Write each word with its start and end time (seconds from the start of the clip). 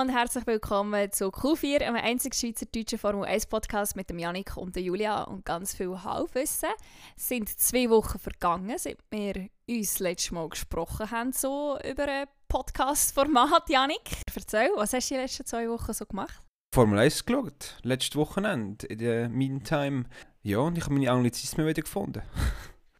und 0.00 0.08
herzlich 0.08 0.44
willkommen 0.48 1.12
zu 1.12 1.26
Q4, 1.26 1.82
einem 1.82 1.94
einzigen 1.94 2.34
schweizerdeutschen 2.34 2.98
Formel 2.98 3.26
1 3.26 3.46
Podcast 3.46 3.94
mit 3.94 4.10
dem 4.10 4.18
Janik 4.18 4.56
und 4.56 4.74
der 4.74 4.82
Julia 4.82 5.22
und 5.22 5.44
ganz 5.44 5.72
viel 5.72 6.02
Halbwissen. 6.02 6.70
Es 7.16 7.28
sind 7.28 7.48
zwei 7.48 7.88
Wochen 7.90 8.18
vergangen, 8.18 8.76
seit 8.76 8.98
wir 9.12 9.48
uns 9.68 10.00
letztes 10.00 10.32
Mal 10.32 10.48
gesprochen 10.48 11.12
haben 11.12 11.32
so 11.32 11.78
über 11.88 12.08
ein 12.08 12.26
Podcast-Format. 12.48 13.70
Janik, 13.70 14.10
erzähl, 14.34 14.70
was 14.74 14.94
hast 14.94 15.12
du 15.12 15.14
die 15.14 15.20
letzten 15.20 15.46
zwei 15.46 15.68
Wochen 15.68 15.92
so 15.92 16.04
gemacht? 16.06 16.42
Formel 16.74 16.98
1 16.98 17.24
geschaut, 17.24 17.78
letztes 17.82 18.16
Wochenende. 18.16 18.88
In 18.88 18.98
der 18.98 19.28
Meantime, 19.28 20.06
ja, 20.42 20.58
und 20.58 20.76
ich 20.76 20.82
habe 20.82 20.94
meine 20.94 21.12
Anglizismen 21.12 21.68
wieder 21.68 21.82
gefunden. 21.82 22.22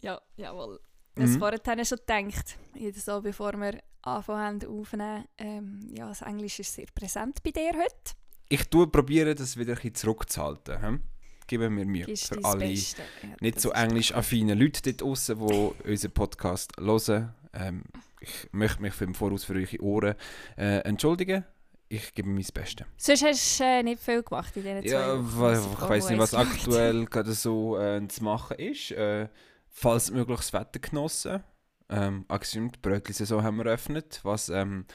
Ja, 0.00 0.20
jawohl. 0.36 0.79
Das 1.16 1.30
mhm. 1.30 1.38
vorher 1.40 1.84
schon 1.84 1.98
gedacht, 1.98 2.56
so 2.95 3.20
bevor 3.20 3.54
wir 3.54 3.80
anfangen 4.07 4.64
aufzunehmen. 4.66 5.25
Ähm, 5.39 5.80
ja, 5.96 6.09
das 6.09 6.23
Englisch 6.23 6.61
ist 6.61 6.75
sehr 6.75 6.86
präsent 6.95 7.43
bei 7.43 7.50
dir 7.50 7.73
heute. 7.73 8.14
Ich 8.49 8.68
tue 8.68 8.86
probieren, 8.86 9.36
das 9.36 9.57
wieder 9.57 9.72
ein 9.72 9.76
bisschen 9.76 9.95
zurückzuhalten. 9.95 10.81
Hm? 10.81 11.00
Geben 11.46 11.76
wir 11.76 11.85
Mühe 11.85 12.17
für 12.17 12.43
alle 12.45 12.67
ja, 12.67 12.95
nicht 13.40 13.61
so 13.61 13.71
englisch-affinen 13.71 14.59
Leute 14.59 14.82
dort 14.82 15.00
draußen, 15.03 15.39
die 15.39 15.89
unseren 15.90 16.11
Podcast 16.12 16.72
hören. 16.79 17.35
Ähm, 17.53 17.85
ich 18.21 18.48
möchte 18.53 18.81
mich 18.81 18.95
für 18.95 19.04
im 19.04 19.14
Voraus 19.14 19.45
für 19.45 19.54
eure 19.54 19.81
Ohren 19.82 20.14
äh, 20.57 20.79
entschuldigen. 20.81 21.45
Ich 21.89 22.14
gebe 22.14 22.29
mir 22.29 22.36
mein 22.36 22.46
Bestes. 22.54 22.86
Sonst 22.96 23.25
hast 23.25 23.61
du 23.61 23.64
äh, 23.64 23.82
nicht 23.82 24.03
viel 24.03 24.23
gemacht 24.23 24.57
in 24.57 24.62
diesen 24.62 24.82
ja, 24.84 25.23
zwei 25.23 25.53
Ja, 25.53 25.61
ich 25.61 25.89
weiß 25.89 26.09
nicht, 26.11 26.18
was 26.18 26.34
aktuell 26.34 27.04
gerade 27.04 27.32
so 27.34 27.79
äh, 27.79 28.07
zu 28.09 28.25
machen 28.25 28.59
ist. 28.59 28.90
Äh, 28.93 29.29
falls 29.68 30.11
möglich 30.11 30.39
das 30.39 30.53
Wetter 30.53 30.79
genossen. 30.79 31.45
Ähm, 31.88 32.24
die 32.30 32.78
Brötli-Saison 32.80 33.42
haben 33.42 33.56
wir 33.58 33.66
eröffnet, 33.66 34.20
was 34.22 34.48
ähm, 34.48 34.86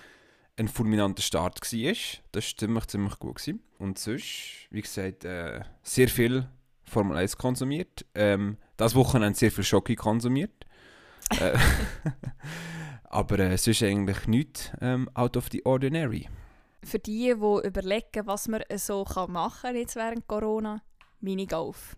ein 0.57 0.67
fulminanter 0.67 1.21
Start 1.21 1.61
war. 1.61 1.93
Das 2.31 2.51
war 2.51 2.57
ziemlich, 2.57 2.87
ziemlich 2.87 3.19
gut. 3.19 3.35
Gewesen. 3.35 3.61
Und 3.77 3.97
sonst, 3.97 4.67
wie 4.71 4.81
gesagt, 4.81 5.23
äh, 5.25 5.61
sehr 5.83 6.09
viel 6.09 6.49
Formel 6.83 7.17
1 7.17 7.37
konsumiert. 7.37 8.05
Ähm, 8.15 8.57
das 8.77 8.95
Wochenende 8.95 9.37
sehr 9.37 9.51
viel 9.51 9.63
Schoki 9.63 9.95
konsumiert. 9.95 10.65
äh, 11.39 11.57
aber 13.03 13.39
äh, 13.39 13.57
sonst 13.57 13.83
eigentlich 13.83 14.27
nichts 14.27 14.71
ähm, 14.81 15.09
out 15.13 15.37
of 15.37 15.47
the 15.51 15.63
ordinary. 15.65 16.27
Für 16.83 16.99
die, 16.99 17.33
die 17.33 17.67
überlegen, 17.67 18.25
was 18.25 18.47
man 18.47 18.63
so 18.75 19.05
machen 19.27 19.59
kann 19.61 19.75
jetzt 19.75 19.95
während 19.95 20.27
Corona, 20.27 20.81
Minigolf. 21.19 21.97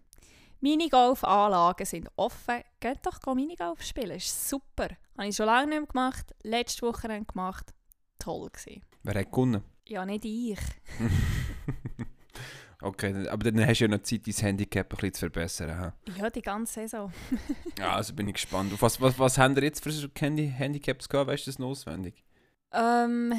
Minigolf-Anlagen 0.61 1.85
sind 1.85 2.09
offen. 2.15 2.61
Geht 2.79 2.99
doch 3.03 3.35
Minigolf 3.35 3.81
spielen, 3.81 4.17
ist 4.17 4.49
super. 4.49 4.89
Habe 5.17 5.27
ich 5.27 5.35
schon 5.35 5.47
lange 5.47 5.67
nicht 5.67 5.79
mehr 5.79 5.87
gemacht. 5.87 6.35
Letzte 6.43 6.85
Woche 6.85 7.07
gemacht. 7.07 7.73
Toll 8.19 8.49
gewesen. 8.49 8.83
Wer 9.03 9.19
hat 9.19 9.31
gewonnen? 9.31 9.63
Ja, 9.87 10.05
nicht 10.05 10.23
ich. 10.23 10.59
okay, 12.81 13.27
aber 13.27 13.51
dann 13.51 13.67
hast 13.67 13.79
du 13.79 13.85
ja 13.85 13.87
noch 13.89 14.03
Zeit, 14.03 14.27
dein 14.27 14.33
Handicap 14.33 14.85
ein 14.85 14.89
bisschen 14.89 15.13
zu 15.13 15.19
verbessern. 15.21 15.93
He? 16.05 16.19
Ja, 16.19 16.29
die 16.29 16.41
ganze 16.41 16.73
Saison. 16.73 17.11
ja, 17.79 17.95
also 17.95 18.13
bin 18.13 18.27
ich 18.27 18.35
gespannt. 18.35 18.71
Auf 18.73 18.83
was, 18.83 19.01
was, 19.01 19.17
was 19.17 19.37
haben 19.39 19.55
ihr 19.55 19.63
jetzt 19.63 19.83
für 19.83 19.91
Handicaps 19.91 21.09
gehabt? 21.09 21.27
Weißt 21.27 21.47
du 21.47 21.51
das 21.51 21.59
noch 21.59 21.69
auswendig? 21.69 22.23
Ähm, 22.71 23.33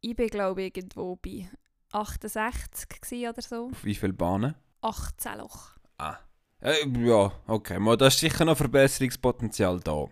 ich 0.00 0.14
bin 0.14 0.28
glaube 0.28 0.62
ich 0.62 0.76
irgendwo 0.76 1.16
bei 1.16 1.50
68 1.90 3.28
oder 3.28 3.42
so. 3.42 3.70
Auf 3.70 3.84
wie 3.84 3.94
viele 3.94 4.12
Bahnen? 4.12 4.54
18 4.80 5.38
Loch. 5.38 5.72
Ah. 5.98 6.18
Äh, 6.64 6.88
ja, 7.04 7.30
okay. 7.46 7.78
Mal, 7.78 7.96
da 7.98 8.06
ist 8.06 8.18
sicher 8.18 8.44
noch 8.44 8.56
Verbesserungspotenzial 8.56 9.80
da. 9.80 10.06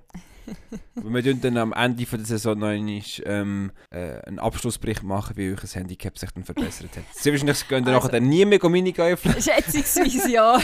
wir 0.94 1.25
werden 1.25 1.41
dann 1.41 1.56
am 1.56 1.72
Ende 1.72 2.05
der 2.05 2.25
Saison 2.27 2.59
noch 2.59 2.67
einmal, 2.67 3.03
ähm, 3.25 3.72
äh, 3.91 4.20
einen 4.27 4.39
Abschlussbericht 4.39 5.03
machen, 5.03 5.36
wie 5.36 5.53
euch 5.53 5.61
das 5.61 5.75
Handicap 5.77 6.19
sich 6.19 6.31
dann 6.31 6.44
verbessert 6.44 6.91
hat. 6.94 7.05
Sehr 7.12 7.33
wahrscheinlich 7.33 7.67
gehen 7.69 7.86
also, 7.86 7.91
nachher 7.91 8.20
dann 8.20 8.28
nie 8.28 8.44
mehr 8.44 8.69
Minigolfen. 8.69 9.33
Schätzungsweise 9.41 10.31
ja. 10.31 10.61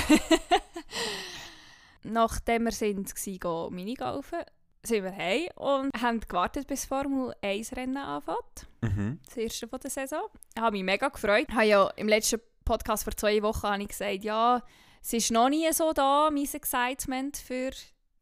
Nachdem 2.02 2.64
wir 2.64 2.72
sind, 2.72 3.10
waren 3.10 3.74
Minigolfen, 3.74 4.40
sind 4.82 5.04
wir 5.04 5.16
heim 5.16 5.48
und 5.56 6.02
haben 6.02 6.20
gewartet, 6.20 6.66
bis 6.66 6.84
Formel 6.84 7.34
1 7.40 7.76
Rennen 7.76 7.96
anfängt. 7.96 8.66
Mhm. 8.82 9.20
Das 9.24 9.38
erste 9.38 9.68
von 9.68 9.80
der 9.80 9.90
Saison. 9.90 10.22
Ich 10.54 10.60
habe 10.60 10.72
mich 10.72 10.84
mega 10.84 11.08
gefreut. 11.08 11.46
Ich 11.48 11.54
habe 11.54 11.66
ja 11.66 11.88
im 11.96 12.08
letzten 12.08 12.40
Podcast 12.64 13.04
vor 13.04 13.16
zwei 13.16 13.42
Wochen 13.42 13.80
ich 13.80 13.88
gesagt, 13.88 14.24
ja, 14.24 14.62
es 15.08 15.14
ist 15.14 15.30
noch 15.30 15.48
nie 15.48 15.72
so 15.72 15.94
da, 15.94 16.28
mein 16.30 16.46
Excitement 16.52 17.38
für 17.38 17.70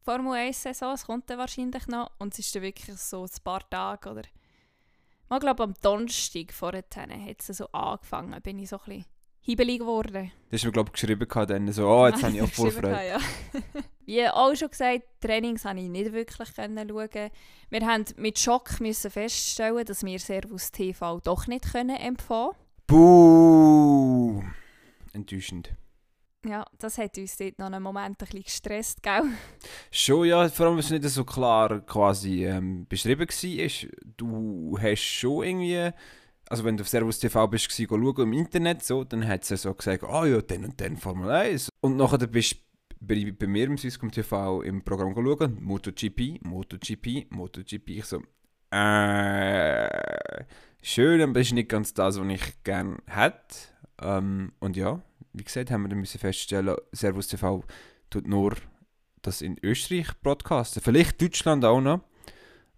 Formel 0.05 0.35
1 0.35 0.63
Saison. 0.63 0.93
Es 0.93 1.05
kommt 1.05 1.29
dann 1.29 1.37
wahrscheinlich 1.37 1.85
noch. 1.87 2.11
Und 2.17 2.31
es 2.31 2.39
ist 2.39 2.55
dann 2.55 2.61
wirklich 2.61 2.95
so 2.95 3.23
ein 3.23 3.43
paar 3.43 3.69
Tage 3.69 4.09
oder... 4.09 4.21
Ich 4.21 5.39
glaube, 5.41 5.63
am 5.63 5.73
Donnerstag 5.81 6.53
vorher 6.53 6.85
hat 6.89 7.41
es 7.41 7.57
so 7.57 7.67
angefangen, 7.73 8.41
bin 8.41 8.59
ich 8.59 8.69
so 8.69 8.77
ein 8.77 8.85
bisschen 8.85 9.05
hibbelig 9.41 9.79
geworden. 9.79 10.31
Das 10.49 10.59
hast 10.59 10.63
du 10.63 10.67
mir, 10.67 10.71
glaube 10.71 10.91
ich, 10.93 10.93
geschrieben, 10.93 11.27
dann 11.27 11.71
so, 11.73 11.89
oh, 11.89 12.07
jetzt 12.07 12.23
habe 12.23 12.33
ich 12.33 12.41
auch 12.41 12.47
Vorfreude. 12.47 13.05
Ja. 13.05 13.19
Wie 14.05 14.25
auch 14.29 14.55
schon 14.55 14.69
gesagt, 14.69 15.03
Trainings 15.19 15.63
konnte 15.63 15.83
ich 15.83 15.89
nicht 15.89 16.13
wirklich 16.13 16.47
schauen. 16.55 16.77
Wir 16.77 17.81
mussten 17.81 18.21
mit 18.21 18.39
Schock 18.39 18.79
müssen 18.79 19.11
feststellen, 19.11 19.83
dass 19.83 20.05
wir 20.05 20.19
Servus 20.19 20.71
TV 20.71 21.19
doch 21.19 21.47
nicht 21.47 21.69
können 21.69 21.97
empfangen 21.97 22.51
können. 22.53 22.61
Buh! 22.87 24.41
Enttäuschend. 25.11 25.75
Ja, 26.47 26.65
das 26.79 26.97
hat 26.97 27.17
uns 27.17 27.35
dort 27.35 27.59
noch 27.59 27.65
einen 27.65 27.83
Moment 27.83 28.21
ein 28.21 28.25
bisschen 28.25 28.43
gestresst, 28.43 29.03
gell? 29.03 29.23
Schon, 29.91 30.27
ja, 30.27 30.47
vor 30.47 30.67
allem, 30.67 30.75
weil 30.75 30.83
es 30.83 30.89
nicht 30.89 31.03
so 31.03 31.25
klar 31.25 31.81
quasi 31.81 32.45
ähm, 32.45 32.85
beschrieben 32.87 33.27
war. 33.27 33.89
Du 34.15 34.77
hast 34.81 35.01
schon 35.01 35.43
irgendwie, 35.43 35.91
also 36.47 36.63
wenn 36.63 36.77
du 36.77 36.83
auf 36.83 36.87
Servus 36.87 37.19
TV 37.19 37.47
bist, 37.47 37.69
gewesen, 37.69 37.89
schauen 37.89 38.23
im 38.23 38.33
Internet, 38.33 38.81
so, 38.81 39.03
dann 39.03 39.27
hat 39.27 39.43
sie 39.43 39.57
so 39.57 39.73
gesagt, 39.73 40.05
ah 40.05 40.21
oh, 40.21 40.25
ja, 40.25 40.41
dann 40.41 40.63
und 40.63 40.79
dann 40.79 40.95
Formel 40.95 41.29
1. 41.29 41.69
Und 41.81 41.97
nachher 41.97 42.25
bist 42.27 42.53
du 42.53 42.57
bei, 43.01 43.33
bei 43.37 43.47
mir 43.47 43.65
im 43.65 43.77
Swisscom 43.77 44.11
TV 44.11 44.61
im 44.61 44.83
Programm 44.83 45.13
schauen, 45.13 45.57
MotoGP, 45.61 46.45
MotoGP, 46.45 47.29
MotoGP. 47.29 47.89
Ich 47.89 48.05
so, 48.05 48.21
äh, 48.71 50.45
schön, 50.81 51.21
aber 51.21 51.33
das 51.33 51.47
ist 51.47 51.53
nicht 51.53 51.69
ganz 51.69 51.93
das, 51.93 52.17
was 52.17 52.27
ich 52.27 52.63
gerne 52.63 52.97
hätte. 53.05 53.57
Ähm, 54.01 54.53
und 54.59 54.77
ja, 54.77 55.01
wie 55.33 55.43
gesagt, 55.43 55.71
haben 55.71 55.83
wir 55.83 55.89
dann 55.89 55.99
müssen 55.99 56.19
feststellen, 56.19 56.75
Servus 56.91 57.27
TV 57.27 57.63
tut 58.09 58.27
nur 58.27 58.55
das 59.21 59.41
in 59.41 59.57
Österreich 59.63 60.07
broadcasten. 60.21 60.81
Vielleicht 60.81 61.21
Deutschland 61.21 61.65
auch 61.65 61.81
noch, 61.81 62.01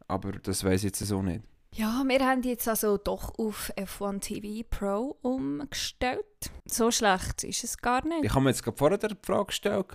aber 0.08 0.34
das 0.34 0.64
weiß 0.64 0.82
ich 0.82 0.86
jetzt 0.86 1.00
so 1.00 1.22
nicht. 1.22 1.44
Ja, 1.76 2.04
wir 2.06 2.20
haben 2.26 2.42
jetzt 2.44 2.68
also 2.68 2.98
doch 2.98 3.38
auf 3.38 3.72
F1 3.78 4.22
TV 4.22 4.68
Pro 4.68 5.18
umgestellt. 5.22 6.26
So 6.66 6.90
schlecht 6.90 7.44
ist 7.44 7.64
es 7.64 7.78
gar 7.78 8.04
nicht. 8.06 8.26
Ich 8.26 8.32
habe 8.32 8.42
mir 8.42 8.50
jetzt 8.50 8.64
gerade 8.64 8.78
vorher 8.78 8.98
die 8.98 9.16
Frage 9.22 9.46
gestellt, 9.46 9.86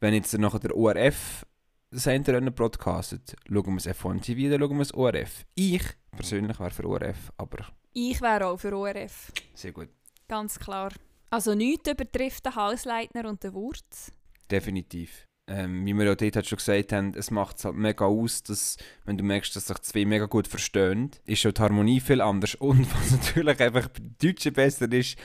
wenn 0.00 0.14
jetzt 0.14 0.36
nachher 0.36 0.58
der 0.58 0.76
ORF 0.76 1.46
Rennen 1.92 2.54
broadcastet, 2.54 3.36
schauen 3.46 3.66
wir 3.66 3.74
das 3.76 3.86
F1 3.86 4.22
TV 4.22 4.54
oder 4.54 4.66
schauen 4.66 4.78
wir 4.78 4.84
das 4.84 4.94
ORF? 4.94 5.44
Ich 5.54 5.84
persönlich 6.10 6.58
wäre 6.58 6.70
für 6.70 6.86
ORF, 6.86 7.32
aber... 7.36 7.66
Ich 7.92 8.20
wäre 8.20 8.46
auch 8.46 8.56
für 8.56 8.74
ORF. 8.76 9.32
Sehr 9.54 9.72
gut. 9.72 9.90
Ganz 10.26 10.58
klar. 10.58 10.90
Also 11.32 11.54
nichts 11.54 11.90
übertrifft 11.90 12.44
den 12.44 12.56
Hausleitner 12.56 13.26
und 13.26 13.42
den 13.42 13.54
Wurz? 13.54 14.12
Definitiv. 14.50 15.26
Ähm, 15.48 15.86
wie 15.86 15.94
wir 15.94 16.04
ja 16.04 16.14
dort 16.14 16.46
schon 16.46 16.58
gesagt 16.58 16.92
haben, 16.92 17.14
es 17.16 17.30
macht 17.30 17.56
es 17.56 17.64
halt 17.64 17.74
mega 17.74 18.04
aus, 18.04 18.42
dass, 18.42 18.76
wenn 19.06 19.16
du 19.16 19.24
merkst, 19.24 19.56
dass 19.56 19.68
sich 19.68 19.78
zwei 19.78 20.04
mega 20.04 20.26
gut 20.26 20.46
verstehen, 20.46 21.10
ist 21.24 21.40
schon 21.40 21.54
die 21.54 21.62
Harmonie 21.62 22.00
viel 22.00 22.20
anders. 22.20 22.54
Und 22.56 22.86
was 22.94 23.12
natürlich 23.12 23.60
einfach 23.60 23.88
bei 23.88 24.00
den 24.00 24.16
Deutschen 24.22 24.52
besser 24.52 24.92
ist, 24.92 25.16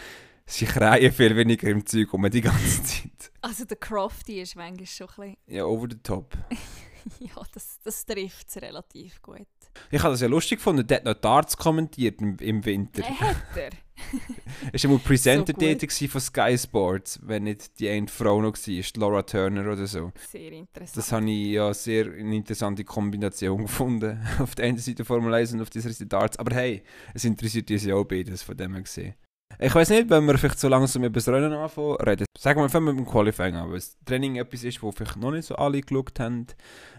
sie 0.45 0.65
kreien 0.65 1.11
viel 1.11 1.35
weniger 1.35 1.67
im 1.67 1.85
Zeug 1.85 2.13
um 2.13 2.29
die 2.29 2.39
ganze 2.39 2.83
Zeit. 2.83 3.31
Also 3.41 3.65
der 3.65 3.75
Crofty 3.75 4.39
ist 4.39 4.55
manchmal 4.55 4.85
schon 4.87 5.09
ein 5.09 5.15
bisschen... 5.15 5.55
Ja, 5.57 5.65
over 5.65 5.87
the 5.91 5.99
top. 6.01 6.37
ja, 7.19 7.35
das, 7.53 7.81
das 7.83 8.05
trifft 8.05 8.47
es 8.47 8.61
relativ 8.61 9.21
gut. 9.21 9.45
Ich 9.91 10.01
habe 10.01 10.13
das 10.13 10.21
ja 10.21 10.29
lustig 10.29 10.59
gefunden, 10.59 10.87
der 10.87 10.99
hat 10.99 11.05
noch 11.05 11.15
Darts 11.15 11.57
kommentiert 11.57 12.21
im, 12.21 12.37
im 12.37 12.63
Winter. 12.63 13.01
Äh, 13.01 13.11
hat 13.11 13.57
er? 13.57 13.71
ist 14.73 14.87
mal 14.87 14.99
Presenter 14.99 15.53
so 15.89 16.07
von 16.07 16.21
Sky 16.21 16.57
Sports, 16.57 17.19
wenn 17.23 17.43
nicht 17.43 17.79
die 17.79 17.89
eine 17.89 18.07
Frau 18.07 18.41
noch 18.41 18.53
war, 18.53 18.83
Laura 18.97 19.21
Turner 19.23 19.71
oder 19.71 19.87
so. 19.87 20.11
Sehr 20.29 20.51
interessant. 20.51 20.97
Das 20.97 21.11
habe 21.11 21.29
ich 21.29 21.47
ja 21.47 21.73
sehr 21.73 22.05
eine 22.05 22.35
interessante 22.35 22.83
Kombination 22.83 23.61
gefunden. 23.63 24.19
auf 24.39 24.55
der 24.55 24.65
einen 24.65 24.77
Seite 24.77 25.05
Formel 25.05 25.33
1 25.33 25.53
und 25.53 25.61
auf 25.61 25.69
dieser 25.69 25.89
Seite 25.89 26.07
Darts. 26.07 26.37
Aber 26.37 26.55
hey, 26.55 26.83
es 27.13 27.25
interessiert 27.25 27.69
uns 27.71 27.85
ja 27.85 27.95
auch 27.95 28.05
beides, 28.05 28.43
von 28.43 28.55
dem 28.55 28.73
her 28.73 28.83
gesehen. 28.83 29.15
Ich 29.59 29.73
weiß 29.73 29.89
nicht, 29.89 30.09
wenn 30.09 30.25
wir 30.25 30.37
vielleicht 30.37 30.59
so 30.59 30.67
langsam 30.67 31.03
über 31.03 31.15
das 31.15 31.27
Rennen 31.27 31.53
anfangen 31.53 31.95
reden. 31.95 32.25
Sagen 32.37 32.61
wir, 32.61 32.69
fangen 32.69 32.85
wir 32.85 32.93
mit 32.93 33.05
dem 33.05 33.09
Qualifying 33.09 33.55
an, 33.55 33.69
weil 33.69 33.77
das 33.77 33.97
Training 34.05 34.35
etwas 34.35 34.63
ist, 34.63 34.83
wo 34.83 34.91
vielleicht 34.91 35.17
noch 35.17 35.31
nicht 35.31 35.45
so 35.45 35.55
alle 35.55 35.81
geschaut 35.81 36.19
haben. 36.19 36.45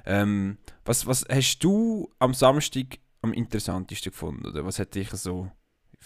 Ähm, 0.05 0.59
was, 0.85 1.06
was 1.06 1.25
hast 1.31 1.61
du 1.61 2.11
am 2.19 2.35
Samstag 2.35 2.99
am 3.23 3.33
interessantesten 3.33 4.11
gefunden? 4.11 4.47
Oder 4.47 4.65
was 4.65 4.79
hat 4.81 4.95
dich 4.95 5.11
so 5.11 5.50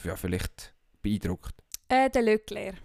ja, 0.05 0.17
vielleicht 0.17 0.75
beeindruckt? 1.03 1.55
Äh, 1.89 2.11
der 2.11 2.23
Leclerc. 2.23 2.77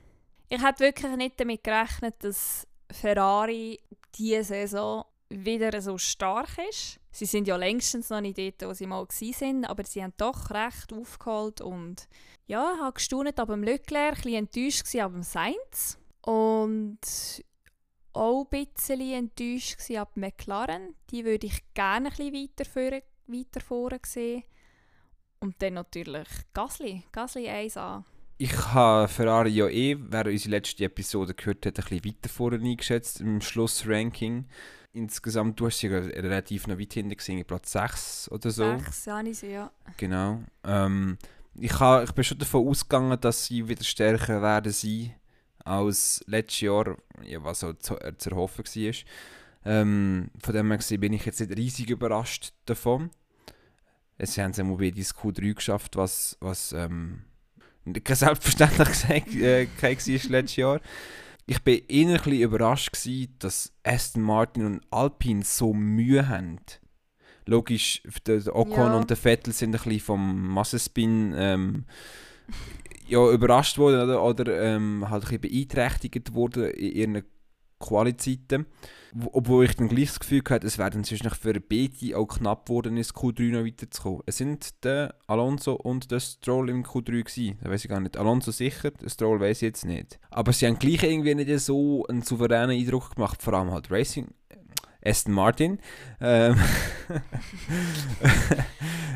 Ich 0.49 0.61
hätte 0.61 0.79
wirklich 0.79 1.15
nicht 1.15 1.39
damit 1.39 1.63
gerechnet, 1.63 2.15
dass 2.19 2.67
Ferrari 2.91 3.79
diese 4.15 4.43
Saison 4.43 5.05
wieder 5.29 5.81
so 5.81 5.97
stark 5.97 6.57
ist. 6.69 6.99
Sie 7.11 7.25
sind 7.25 7.47
ja 7.47 7.57
längstens 7.57 8.09
noch 8.09 8.21
nicht 8.21 8.37
dort, 8.37 8.61
wo 8.61 8.73
sie 8.73 8.87
mal 8.87 9.05
waren, 9.05 9.65
aber 9.65 9.83
sie 9.83 10.03
haben 10.03 10.13
doch 10.17 10.49
recht 10.51 10.93
aufgeholt 10.93 11.61
und 11.61 12.07
ja, 12.45 12.73
ich 12.75 12.81
habe 12.81 12.93
gestaunt 12.93 13.39
ab 13.39 13.49
dem 13.49 13.63
Leclerc, 13.63 14.17
ein 14.17 14.21
bisschen 14.21 14.33
enttäuscht 14.35 14.95
ab 14.95 15.11
dem 15.11 15.23
Sainz 15.23 15.97
und 16.21 16.99
auch 18.13 18.47
ein 18.51 18.65
bisschen 18.65 19.01
enttäuscht 19.01 19.91
ab 19.91 20.11
McLaren. 20.15 20.95
Die 21.11 21.25
würde 21.25 21.47
ich 21.47 21.61
gerne 21.73 22.09
ein 22.09 22.31
bisschen 22.31 22.33
weiter, 22.33 23.01
weiter 23.27 23.61
vorne 23.61 23.99
sehen. 24.05 24.43
Und 25.39 25.55
dann 25.61 25.75
natürlich 25.75 26.27
Gasly, 26.53 27.03
Gasly 27.11 27.47
1A. 27.47 28.03
Ich 28.39 28.55
habe 28.73 29.07
Ferrari 29.07 29.49
ja 29.49 29.67
eh, 29.67 29.97
wer 29.99 30.27
unsere 30.27 30.51
letzte 30.51 30.85
Episode 30.85 31.33
gehört 31.33 31.65
hat, 31.65 31.79
ein 31.79 31.83
bisschen 31.83 32.05
weiter 32.05 32.29
vorne 32.29 32.57
eingeschätzt 32.57 33.19
im 33.21 33.41
Schlussranking. 33.41 34.45
Insgesamt, 34.93 35.59
du 35.59 35.67
hast 35.67 35.79
sie 35.79 35.87
relativ 35.87 36.67
noch 36.67 36.79
weit 36.79 36.93
hinten 36.93 37.15
gesehen, 37.15 37.43
Platz 37.45 37.71
6 37.71 38.31
oder 38.31 38.51
so. 38.51 38.77
6, 38.77 39.05
ja, 39.05 39.21
ich 39.21 39.37
sie, 39.37 39.51
ja. 39.51 39.71
Genau. 39.97 40.43
Ähm, 40.63 41.17
ich, 41.55 41.79
ha, 41.79 42.03
ich 42.03 42.11
bin 42.11 42.23
schon 42.23 42.37
davon 42.37 42.67
ausgegangen, 42.67 43.19
dass 43.19 43.45
sie 43.45 43.67
wieder 43.67 43.83
stärker 43.83 44.41
werden 44.41 44.71
sein 44.71 45.15
als 45.65 46.23
letztes 46.27 46.61
Jahr, 46.61 46.95
ja, 47.23 47.43
was 47.43 47.59
so 47.59 47.73
zu, 47.73 47.99
äh, 47.99 48.15
zu 48.17 48.31
erhoffen 48.31 48.65
war. 48.65 48.93
Ähm, 49.65 50.29
von 50.39 50.53
dem 50.53 50.71
her 50.71 50.97
bin 50.97 51.13
ich 51.13 51.25
jetzt 51.25 51.39
nicht 51.39 51.57
riesig 51.57 51.89
überrascht 51.89 52.53
davon. 52.65 53.09
Sie 54.19 54.41
haben 54.41 54.51
es 54.51 54.59
einmal 54.59 54.77
bei 54.77 54.87
ins 54.87 55.15
Q3 55.15 55.53
geschafft, 55.53 55.95
was, 55.95 56.37
was 56.39 56.71
ähm, 56.73 57.21
keine 58.03 58.15
Selbstverständlichkeit 58.15 59.27
äh, 59.35 59.67
war 59.67 60.29
letztes 60.29 60.55
Jahr. 60.55 60.81
Ich 61.45 61.65
war 61.65 61.73
eher 61.87 62.25
ein 62.25 62.33
überrascht, 62.33 62.91
gewesen, 62.91 63.35
dass 63.39 63.71
Aston 63.83 64.21
Martin 64.21 64.65
und 64.65 64.81
Alpine 64.91 65.43
so 65.43 65.73
Mühe 65.73 66.27
haben. 66.27 66.59
Logisch, 67.45 68.01
der 68.25 68.53
Ocon 68.53 68.75
ja. 68.75 68.97
und 68.97 69.09
der 69.09 69.15
Vettel 69.15 69.53
sind 69.53 69.73
ein 69.73 69.81
bisschen 69.81 70.01
vom 70.01 70.47
Massenspin 70.49 71.33
ähm, 71.37 71.85
ja, 73.07 73.31
überrascht 73.31 73.77
worden 73.77 74.01
oder, 74.01 74.21
oder 74.21 74.61
ähm, 74.61 75.09
halt 75.09 75.23
ein 75.23 75.39
bisschen 75.39 75.41
beeinträchtigt 75.41 76.33
worden 76.33 76.71
in 76.71 76.91
ihren 76.91 77.23
Qualizeiten. 77.79 78.65
Obwohl 79.31 79.65
ich 79.65 79.75
dann 79.75 79.87
gleich 79.87 80.09
das 80.09 80.19
Gefühl 80.19 80.43
hatte, 80.49 80.67
es 80.67 80.77
wäre 80.77 80.89
dann 80.91 81.03
für 81.03 81.59
beide 81.59 82.17
auch 82.17 82.27
knapp 82.27 82.65
geworden, 82.65 82.97
ins 82.97 83.15
Q3 83.15 83.51
noch 83.51 83.65
weiterzukommen. 83.65 84.21
Es 84.25 84.37
sind 84.37 84.83
der 84.83 85.15
Alonso 85.27 85.73
und 85.73 86.11
der 86.11 86.19
Stroll 86.19 86.69
im 86.69 86.83
Q3 86.83 87.23
gewesen. 87.23 87.57
Da 87.63 87.69
weiß 87.69 87.85
ich 87.85 87.89
gar 87.89 87.99
nicht. 87.99 88.17
Alonso 88.17 88.51
sicher, 88.51 88.91
der 88.91 89.09
Stroll 89.09 89.39
weiß 89.39 89.57
ich 89.57 89.61
jetzt 89.67 89.85
nicht. 89.85 90.19
Aber 90.29 90.53
sie 90.53 90.67
haben 90.67 90.77
gleich 90.77 91.03
irgendwie 91.03 91.35
nicht 91.35 91.59
so 91.59 92.05
einen 92.07 92.21
souveränen 92.21 92.71
Eindruck 92.71 93.15
gemacht, 93.15 93.41
vor 93.41 93.53
allem 93.53 93.71
halt 93.71 93.89
Racing. 93.89 94.27
Aston 95.07 95.33
Martin. 95.33 95.79
Ähm, 96.19 96.59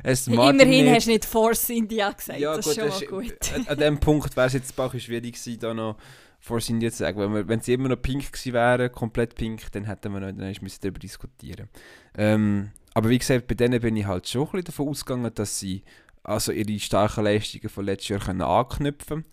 Aston 0.04 0.36
Martin 0.36 0.60
Immerhin 0.62 0.86
nicht. 0.86 0.96
hast 0.96 1.08
du 1.08 1.12
nicht 1.12 1.26
Force 1.26 1.70
India 1.70 2.12
gesagt, 2.12 2.40
ja, 2.40 2.56
das 2.56 2.66
gut, 2.66 2.78
ist 2.78 3.00
schon 3.00 3.12
mal 3.12 3.28
gut. 3.28 3.54
An, 3.54 3.68
an 3.68 3.78
dem 3.78 4.00
Punkt 4.00 4.36
wäre 4.38 4.48
es 4.48 4.54
jetzt 4.54 4.78
ein 4.78 4.84
bisschen 4.86 5.00
schwierig 5.02 5.34
gewesen, 5.34 5.60
da 5.60 5.74
noch 5.74 5.98
Force 6.42 6.70
India 6.70 6.90
zu 6.90 6.98
sagen. 6.98 7.20
Wenn, 7.20 7.34
wir, 7.34 7.48
wenn 7.48 7.62
sie 7.62 7.74
immer 7.74 7.88
noch 7.88 8.02
pink 8.02 8.32
gewesen 8.32 8.54
wären, 8.54 8.92
komplett 8.92 9.36
pink, 9.36 9.72
dann 9.72 9.86
hätten 9.86 10.12
wir 10.12 10.20
noch 10.20 10.32
dann 10.32 10.56
müssen 10.62 10.80
darüber 10.82 11.00
diskutieren 11.00 11.70
ähm, 12.18 12.72
Aber 12.96 13.10
wie 13.10 13.20
gesagt, 13.20 13.48
bei 13.48 13.54
denen 13.54 13.80
bin 13.80 13.96
ich 13.96 14.08
halt 14.08 14.28
schon 14.28 14.42
ein 14.42 14.52
bisschen 14.52 14.66
davon 14.66 14.90
ausgegangen, 14.90 15.32
dass 15.34 15.60
sie 15.60 15.84
also 16.24 16.52
ihre 16.52 16.80
starken 16.80 17.24
Leistungen 17.24 17.70
von 17.70 17.86
letztes 17.86 18.10
Jahr 18.10 18.20
können 18.20 18.42
anknüpfen 18.42 19.24
können. 19.24 19.26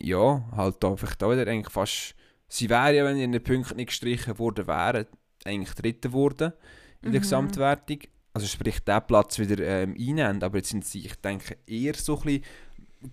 Ja, 0.00 0.44
halt 0.54 0.76
da 0.80 0.94
vielleicht 0.94 1.22
auch 1.22 1.32
wieder 1.32 1.50
eigentlich 1.50 1.72
fast... 1.72 2.14
Sie 2.48 2.68
wären 2.68 2.94
ja, 2.94 3.04
wenn 3.04 3.16
ihre 3.16 3.40
Punkte 3.40 3.76
nicht 3.76 3.88
gestrichen 3.88 4.38
worden 4.38 4.66
wären, 4.66 5.06
eigentlich 5.44 5.74
Dritter 5.74 6.08
geworden 6.08 6.52
in 7.00 7.08
mhm. 7.08 7.12
der 7.12 7.20
Gesamtwertung. 7.22 7.98
Also 8.34 8.46
sprich, 8.46 8.80
der 8.80 9.00
Platz 9.00 9.38
wieder 9.38 9.64
ähm, 9.64 9.94
einnehmen. 9.98 10.42
Aber 10.42 10.58
jetzt 10.58 10.70
sind 10.70 10.84
sie, 10.84 11.06
ich 11.06 11.14
denke, 11.16 11.56
eher 11.66 11.94
so 11.94 12.20
ein 12.20 12.42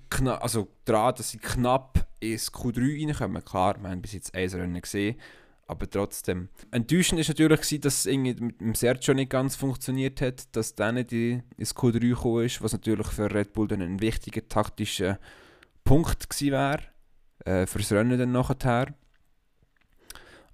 bisschen 0.09 0.27
also 0.27 0.67
dran, 0.85 1.15
dass 1.15 1.29
sie 1.31 1.38
knapp 1.38 2.06
ins 2.19 2.51
Q3 2.51 3.07
reinkommen. 3.07 3.43
Klar, 3.43 3.81
wir 3.81 3.89
haben 3.89 4.01
bis 4.01 4.13
jetzt 4.13 4.33
ein 4.33 4.49
Rennen 4.49 4.81
gesehen, 4.81 5.19
aber 5.67 5.89
trotzdem. 5.89 6.49
Enttäuschend 6.71 7.19
ist 7.19 7.27
natürlich, 7.27 7.61
gewesen, 7.61 7.81
dass 7.81 7.99
es 7.99 8.05
irgendwie 8.05 8.41
mit 8.41 8.61
dem 8.61 8.75
Sergio 8.75 9.13
nicht 9.13 9.29
ganz 9.29 9.55
funktioniert 9.55 10.21
hat, 10.21 10.55
dass 10.55 10.75
der 10.75 10.91
nicht 10.91 11.11
ins 11.11 11.75
Q3 11.75 11.99
gekommen 11.99 12.45
ist, 12.45 12.61
was 12.61 12.73
natürlich 12.73 13.07
für 13.07 13.33
Red 13.33 13.53
Bull 13.53 13.67
dann 13.67 13.81
ein 13.81 14.01
wichtiger 14.01 14.47
taktischer 14.47 15.19
Punkt 15.83 16.29
gewesen 16.29 16.51
wäre, 16.51 16.83
äh, 17.45 17.65
fürs 17.65 17.91
Rennen 17.91 18.17
dann 18.17 18.31
nachher. 18.31 18.93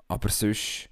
Aber 0.07 0.29
sonst 0.29 0.89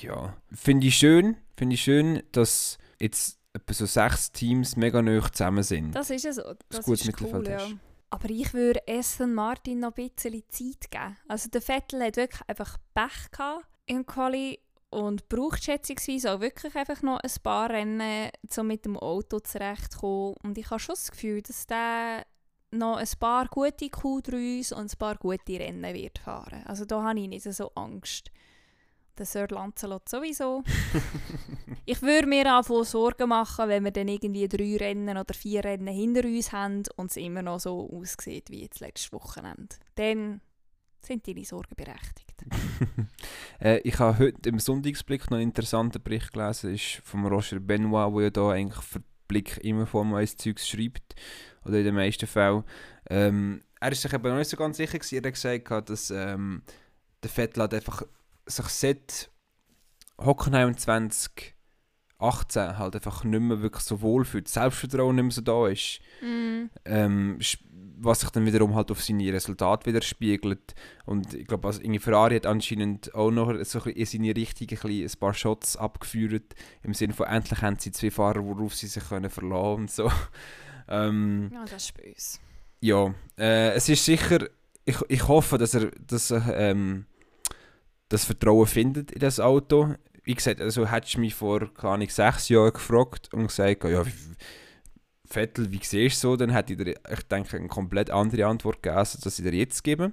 ja, 0.00 0.36
finde 0.52 0.86
ich 0.86 0.96
schön, 0.96 1.36
finde 1.56 1.74
ich 1.74 1.82
schön, 1.82 2.22
dass 2.32 2.78
jetzt 2.98 3.38
etwa 3.52 3.74
so 3.74 3.86
sechs 3.86 4.32
Teams 4.32 4.76
mega 4.76 5.02
nah 5.02 5.30
zusammen 5.30 5.62
sind. 5.62 5.94
Das 5.94 6.10
ist 6.10 6.24
es 6.24 6.36
so. 6.36 6.42
Das, 6.68 6.84
das 6.86 7.06
ist 7.06 7.20
cool, 7.20 7.46
ja. 7.46 7.66
Aber 8.12 8.28
ich 8.28 8.52
würde 8.52 8.82
Aston 8.86 9.32
Martin 9.32 9.80
noch 9.80 9.96
ein 9.96 10.10
bisschen 10.10 10.42
Zeit 10.50 10.90
geben. 10.90 11.16
Also 11.28 11.48
der 11.48 11.62
Vettel 11.62 12.04
hat 12.04 12.18
wirklich 12.18 12.42
einfach 12.46 12.76
Pech 12.92 13.30
gehabt 13.30 13.64
im 13.86 14.04
Quali 14.04 14.58
und 14.90 15.30
braucht 15.30 15.64
schätzungsweise 15.64 16.32
auch 16.32 16.40
wirklich 16.40 16.76
einfach 16.76 17.00
noch 17.00 17.20
ein 17.20 17.30
paar 17.42 17.70
Rennen, 17.70 18.28
um 18.54 18.66
mit 18.66 18.84
dem 18.84 18.98
Auto 18.98 19.40
zurechtzukommen. 19.40 20.34
Und 20.42 20.58
ich 20.58 20.68
habe 20.68 20.78
schon 20.78 20.94
das 20.94 21.10
Gefühl, 21.10 21.40
dass 21.40 21.66
der 21.66 22.26
noch 22.70 22.98
ein 22.98 23.08
paar 23.18 23.48
gute 23.48 23.86
Q3s 23.86 24.74
und 24.74 24.92
ein 24.92 24.98
paar 24.98 25.16
gute 25.16 25.58
Rennen 25.58 25.94
wird 25.94 26.18
fahren. 26.18 26.64
Also 26.66 26.84
da 26.84 27.02
habe 27.02 27.18
ich 27.18 27.28
nicht 27.28 27.50
so 27.50 27.70
Angst 27.74 28.30
der 29.18 29.26
Sir 29.26 29.48
Lancelot 29.48 30.08
sowieso. 30.08 30.62
ich 31.84 32.00
würde 32.02 32.26
mir 32.26 32.58
auch 32.58 32.84
Sorgen 32.84 33.28
machen, 33.28 33.68
wenn 33.68 33.84
wir 33.84 33.90
dann 33.90 34.08
irgendwie 34.08 34.48
drei 34.48 34.76
Rennen 34.76 35.16
oder 35.16 35.34
vier 35.34 35.64
Rennen 35.64 35.88
hinter 35.88 36.24
uns 36.24 36.52
haben 36.52 36.82
und 36.96 37.10
es 37.10 37.16
immer 37.16 37.42
noch 37.42 37.60
so 37.60 37.90
aussieht 37.92 38.50
wie 38.50 38.62
jetzt 38.62 38.80
letztes 38.80 39.12
Wochenende. 39.12 39.76
Dann 39.94 40.40
sind 41.00 41.26
deine 41.26 41.44
Sorgen 41.44 41.74
berechtigt. 41.76 42.32
äh, 43.60 43.78
ich 43.78 43.98
habe 43.98 44.18
heute 44.18 44.48
im 44.48 44.58
Sonntagsblick 44.58 45.30
noch 45.30 45.38
einen 45.38 45.48
interessanten 45.48 46.02
Bericht 46.02 46.32
gelesen, 46.32 46.74
ist 46.74 47.00
von 47.04 47.26
Roger 47.26 47.60
Benoit, 47.60 48.14
der 48.14 48.22
ja 48.22 48.30
da 48.30 48.50
eigentlich 48.50 48.84
für 48.84 49.02
Blick 49.28 49.58
immer 49.64 49.86
vor 49.86 50.04
mal 50.04 50.26
Zeugs 50.28 50.68
schreibt, 50.68 51.14
oder 51.64 51.78
in 51.78 51.84
den 51.84 51.94
meisten 51.94 52.26
Fällen. 52.26 52.64
Ähm, 53.08 53.62
er 53.80 53.92
ist 53.92 54.02
sich 54.02 54.14
aber 54.14 54.30
noch 54.30 54.38
nicht 54.38 54.50
so 54.50 54.56
ganz 54.56 54.76
sicher 54.76 54.98
gewesen. 54.98 55.16
Er 55.16 55.28
hat 55.28 55.34
gesagt, 55.34 55.90
dass 55.90 56.10
ähm, 56.10 56.62
der 57.22 57.30
Vettel 57.30 57.62
hat 57.62 57.74
einfach 57.74 58.02
sich 58.46 58.66
seit 58.66 59.30
Hockenheim 60.20 60.76
2018 60.76 62.78
halt 62.78 62.94
einfach 62.94 63.24
nicht 63.24 63.40
mehr 63.40 63.62
wirklich 63.62 63.82
so 63.82 64.00
wohl 64.00 64.24
fühlt, 64.24 64.48
Selbstvertrauen 64.48 65.16
nicht 65.16 65.24
mehr 65.24 65.32
so 65.32 65.40
da 65.40 65.68
ist, 65.68 66.00
mm. 66.20 66.64
ähm, 66.84 67.38
was 67.98 68.20
sich 68.20 68.30
dann 68.30 68.46
wiederum 68.46 68.74
halt 68.74 68.90
auf 68.90 69.02
seine 69.02 69.32
Resultate 69.32 69.86
widerspiegelt. 69.86 70.74
Und 71.06 71.34
ich 71.34 71.46
glaube, 71.46 71.68
also 71.68 71.80
Ferrari 72.00 72.36
hat 72.36 72.46
anscheinend 72.46 73.14
auch 73.14 73.30
noch 73.30 73.52
so 73.64 73.80
in 73.80 74.06
seine 74.06 74.34
Richtung 74.34 74.90
ein, 74.90 75.02
ein 75.02 75.10
paar 75.18 75.34
Shots 75.34 75.76
abgeführt, 75.76 76.54
im 76.82 76.94
Sinne 76.94 77.12
von 77.12 77.26
endlich 77.26 77.62
haben 77.62 77.78
sie 77.78 77.92
zwei 77.92 78.10
Fahrer, 78.10 78.44
worauf 78.44 78.74
sie 78.74 78.88
sich 78.88 79.08
können 79.08 79.30
verlassen 79.30 79.82
und 79.82 79.90
so. 79.90 80.10
ähm, 80.88 81.50
ja, 81.52 81.64
das 81.64 81.84
ist 81.84 81.94
böse. 81.94 82.38
Ja, 82.80 83.14
äh, 83.38 83.74
es 83.74 83.88
ist 83.88 84.04
sicher, 84.04 84.48
ich, 84.84 84.96
ich 85.08 85.28
hoffe, 85.28 85.58
dass 85.58 85.74
er, 85.74 85.92
dass 85.92 86.32
er 86.32 86.56
ähm, 86.56 87.06
das 88.12 88.24
Vertrauen 88.24 88.66
findet 88.66 89.10
in 89.10 89.20
das 89.20 89.40
Auto. 89.40 89.94
Wie 90.22 90.34
gesagt, 90.34 90.60
also 90.60 90.86
hättest 90.86 91.14
du 91.14 91.20
mich 91.20 91.34
vor, 91.34 91.72
keine 91.74 92.08
sechs 92.08 92.48
Jahren 92.48 92.72
gefragt 92.72 93.32
und 93.32 93.46
gesagt, 93.48 93.84
ja, 93.84 94.04
Vettel, 95.24 95.72
wie 95.72 95.80
siehst 95.82 96.22
du 96.22 96.28
so? 96.28 96.36
Dann 96.36 96.50
hätte 96.50 96.74
ich 96.74 96.78
dir, 96.78 96.94
ich 97.10 97.22
denke, 97.22 97.56
eine 97.56 97.68
komplett 97.68 98.10
andere 98.10 98.46
Antwort 98.46 98.82
gegeben, 98.82 98.98
als 98.98 99.38
ich 99.38 99.44
dir 99.44 99.54
jetzt 99.54 99.82
gebe. 99.82 100.12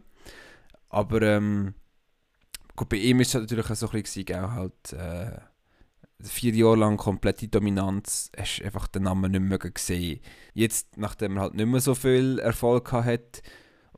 Aber 0.88 1.22
ähm, 1.22 1.74
gut, 2.76 2.90
bei 2.90 2.98
ihm 2.98 3.20
ist 3.20 3.36
es 3.36 3.42
natürlich 3.42 3.66
so 3.66 3.90
ein 3.90 4.02
bisschen 4.02 4.52
halt, 4.52 4.94
äh, 4.94 5.38
vier 6.22 6.54
Jahre 6.54 6.78
lang 6.78 6.98
komplette 6.98 7.48
Dominanz, 7.50 8.32
hast 8.38 8.62
einfach 8.62 8.88
den 8.88 9.04
Namen 9.04 9.32
nicht 9.32 9.42
mehr 9.42 9.58
gesehen. 9.58 10.22
Jetzt, 10.54 10.98
nachdem 10.98 11.38
er 11.38 11.44
halt 11.44 11.54
nicht 11.54 11.68
mehr 11.68 11.82
so 11.82 11.96
viel 11.96 12.40
Erfolg 12.40 12.92
hat, 12.94 13.42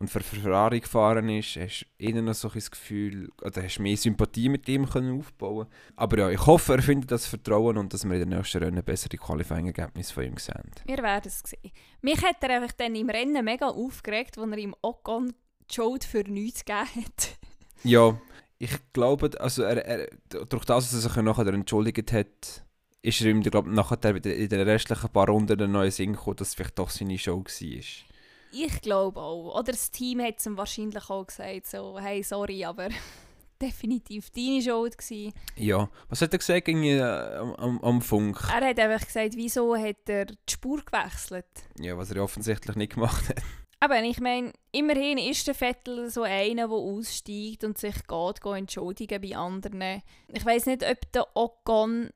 und 0.02 0.10
für 0.10 0.20
Ferrari 0.20 0.80
gefahren 0.80 1.30
ist, 1.30 1.58
hast 1.58 1.86
du 2.00 2.04
eher 2.04 2.22
noch 2.24 2.34
so 2.34 2.50
ein 2.50 2.60
Gefühl, 2.72 3.30
oder 3.44 3.62
hast 3.62 3.80
mehr 3.80 3.96
Sympathie 3.96 4.50
mit 4.50 4.68
ihm 4.68 4.90
können 4.90 5.20
aufbauen 5.20 5.68
Aber 5.96 6.18
ja, 6.18 6.30
ich 6.32 6.44
hoffe, 6.44 6.74
er 6.74 6.82
findet 6.82 7.12
das 7.12 7.28
Vertrauen 7.28 7.78
und 7.78 7.94
dass 7.94 8.04
wir 8.04 8.16
in 8.16 8.28
den 8.28 8.38
nächsten 8.38 8.64
Rennen 8.64 8.84
bessere 8.84 9.18
Qualifying-Ergebnisse 9.18 10.12
von 10.12 10.24
ihm 10.24 10.38
sehen. 10.38 10.72
Wir 10.86 10.98
werden 10.98 11.28
es 11.28 11.44
sehen. 11.46 11.72
Mich 12.02 12.20
hat 12.24 12.38
er 12.42 12.62
einfach 12.62 12.72
dann 12.72 12.96
im 12.96 13.12
Rennen 13.12 13.46
mega 13.46 13.68
aufgeregt, 13.68 14.40
als 14.40 14.52
er 14.52 14.58
ihm 14.58 14.76
Ocon 14.82 15.34
Joe 15.70 16.00
für 16.02 16.24
nichts 16.24 16.66
gegeben 16.66 17.06
hat. 17.06 17.38
ja, 17.84 18.20
ich 18.58 18.72
glaube, 18.94 19.30
also 19.40 19.62
er, 19.62 19.86
er, 19.86 20.10
durch 20.50 20.66
das, 20.66 20.90
dass 20.90 20.94
er 20.94 21.10
sich 21.12 21.24
nachher 21.24 21.46
entschuldigt 21.46 22.12
hat, 22.12 22.66
ist 23.04 23.22
er 23.22 23.28
ihm, 23.28 23.44
glaube 23.44 23.70
nachher 23.70 24.16
in 24.16 24.50
den 24.50 24.62
restlichen 24.62 25.10
paar 25.10 25.30
Runden 25.30 25.62
ein 25.62 25.72
neues 25.72 25.98
Sinn 25.98 26.14
gekommen, 26.14 26.38
dass 26.38 26.50
es 26.50 26.56
vielleicht 26.56 26.80
doch 26.80 26.90
seine 26.90 27.20
Show 27.20 27.44
war. 27.44 28.11
Ich 28.52 28.82
glaube 28.82 29.20
auch. 29.20 29.58
Oder 29.60 29.72
das 29.72 29.92
Team 29.92 30.22
hat 30.22 30.40
es 30.40 30.46
ihm 30.46 30.58
wahrscheinlich 30.58 31.10
auch 31.10 31.26
gesagt, 31.26 31.68
so, 31.68 31.98
hey, 32.00 32.22
sorry, 32.22 32.66
aber 32.66 32.90
definitiv 33.62 34.30
deine 34.32 34.62
Schuld 34.62 34.98
gewesen. 34.98 35.34
Ja, 35.56 35.90
was 36.10 36.22
hat 36.22 36.34
er 36.34 36.40
gesagt 36.40 36.68
äh, 36.68 37.02
am, 37.02 37.80
am, 37.82 38.02
Funk? 38.02 38.42
Er 38.54 38.68
hat 38.68 38.80
einfach 38.80 39.06
gesagt, 39.06 39.36
wieso 39.36 39.78
hat 39.78 40.10
er 40.10 40.26
die 40.26 40.36
Spur 40.50 40.84
gewechselt. 40.84 41.46
Ja, 41.80 41.98
was 41.98 42.10
er 42.10 42.18
ja 42.18 42.24
offensichtlich 42.24 42.76
nicht 42.76 42.94
gemacht 42.94 43.30
hat. 43.30 43.42
Aber 43.84 44.00
ich 44.04 44.20
meine, 44.20 44.54
immerhin 44.72 45.18
ist 45.18 45.48
der 45.48 45.56
Vettel 45.56 46.10
so 46.12 46.22
einer, 46.22 46.68
der 46.68 46.78
aussteigt 46.78 47.64
und 47.64 47.80
sich 47.80 47.96
geht, 48.08 48.42
geht 48.42 48.56
entschuldigen 48.56 49.22
bei 49.22 49.36
anderen. 49.36 50.04
Ich 50.28 50.46
weiß 50.46 50.68
nicht, 50.68 50.84
ob 50.88 51.12
der 51.12 51.26
Ocon, 51.36 52.12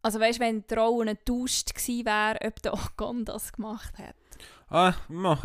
also 0.00 0.18
weißt, 0.18 0.40
wenn 0.40 0.64
die 0.66 0.74
Rollen 0.74 1.18
getauscht 1.18 1.74
gewesen 1.74 2.06
wäre, 2.06 2.38
ob 2.46 2.62
der 2.62 2.72
Ocon 2.72 3.26
das 3.26 3.52
gemacht 3.52 3.98
hat. 3.98 4.14
Ah, 4.70 4.94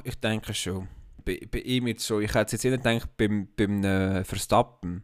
ich 0.03 0.20
denke 0.20 0.53
schon. 0.53 0.88
Bei, 1.25 1.39
bei 1.50 1.60
ihm 1.60 1.88
jetzt 1.88 2.05
schon. 2.05 2.22
Ich 2.22 2.34
hätte 2.34 2.55
jetzt 2.55 2.63
nicht 2.63 2.84
gedacht, 2.84 3.17
beim, 3.17 3.48
beim 3.58 3.84
äh, 3.84 4.24
Verstappen. 4.24 5.03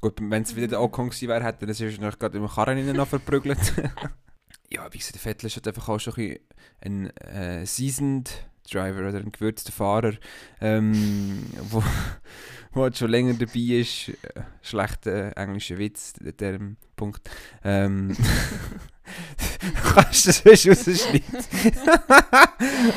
Gut, 0.00 0.18
wenn 0.20 0.42
es 0.42 0.56
wieder 0.56 0.68
der 0.68 0.78
mhm. 0.78 0.86
Ocon 0.86 1.10
gewesen 1.10 1.28
wäre, 1.28 1.44
hätte 1.44 1.66
er 1.66 1.74
sich 1.74 2.00
noch 2.00 2.18
gerade 2.18 2.38
im 2.38 2.48
Karren 2.48 2.96
noch 2.96 3.08
verprügelt. 3.08 3.58
ja, 4.70 4.92
wie 4.92 4.98
gesagt, 4.98 5.16
der 5.16 5.20
Vettel 5.20 5.46
ist 5.46 5.56
halt 5.56 5.68
einfach 5.68 5.88
auch 5.88 5.98
schon 5.98 6.14
ein, 6.16 6.38
ein 6.80 7.10
äh, 7.16 7.66
seasoned 7.66 8.48
Driver 8.70 9.08
oder 9.08 9.18
ein 9.18 9.32
gewürzter 9.32 9.72
Fahrer, 9.72 10.14
ähm, 10.60 11.46
wo, 11.70 11.82
wo 12.78 12.84
halt 12.84 12.96
schon 12.96 13.10
länger 13.10 13.34
dabei 13.34 13.80
ist. 13.80 14.08
Äh, 14.08 14.42
schlechter 14.62 15.36
englischer 15.36 15.76
Witz, 15.78 16.14
der 16.20 16.60
Punkt. 16.96 17.28
Ähm, 17.64 18.16
Kannst 19.94 20.24
du 20.24 20.28
das 20.28 20.44
weißt, 20.44 20.68
rausschneiden? 20.68 21.44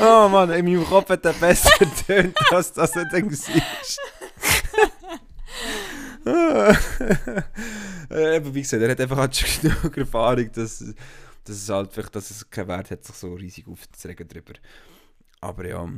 oh 0.00 0.28
Mann, 0.28 0.50
in 0.52 0.64
meinem 0.64 0.84
Kopf 0.84 1.08
hat 1.08 1.24
er 1.24 1.32
besser 1.32 1.70
getönt, 1.78 2.36
als 2.52 2.72
das 2.72 2.94
er 2.96 3.06
dann 3.06 3.30
war. 3.30 3.56
äh, 8.10 8.40
wie 8.44 8.62
gesagt, 8.62 8.82
er 8.82 8.90
hat 8.90 9.00
einfach 9.00 9.16
halt 9.16 9.36
schon 9.36 9.70
genug 9.70 9.96
Erfahrung, 9.96 10.52
dass, 10.52 10.84
dass 11.44 11.56
es 11.56 11.68
halt 11.68 11.92
vielleicht, 11.92 12.14
dass 12.14 12.30
es 12.30 12.48
keinen 12.48 12.68
Wert 12.68 12.90
hat, 12.90 13.04
sich 13.04 13.16
so 13.16 13.34
riesig 13.34 13.66
aufzuregen 13.66 14.28
drüber. 14.28 14.52
Aber 15.40 15.66
ja. 15.66 15.88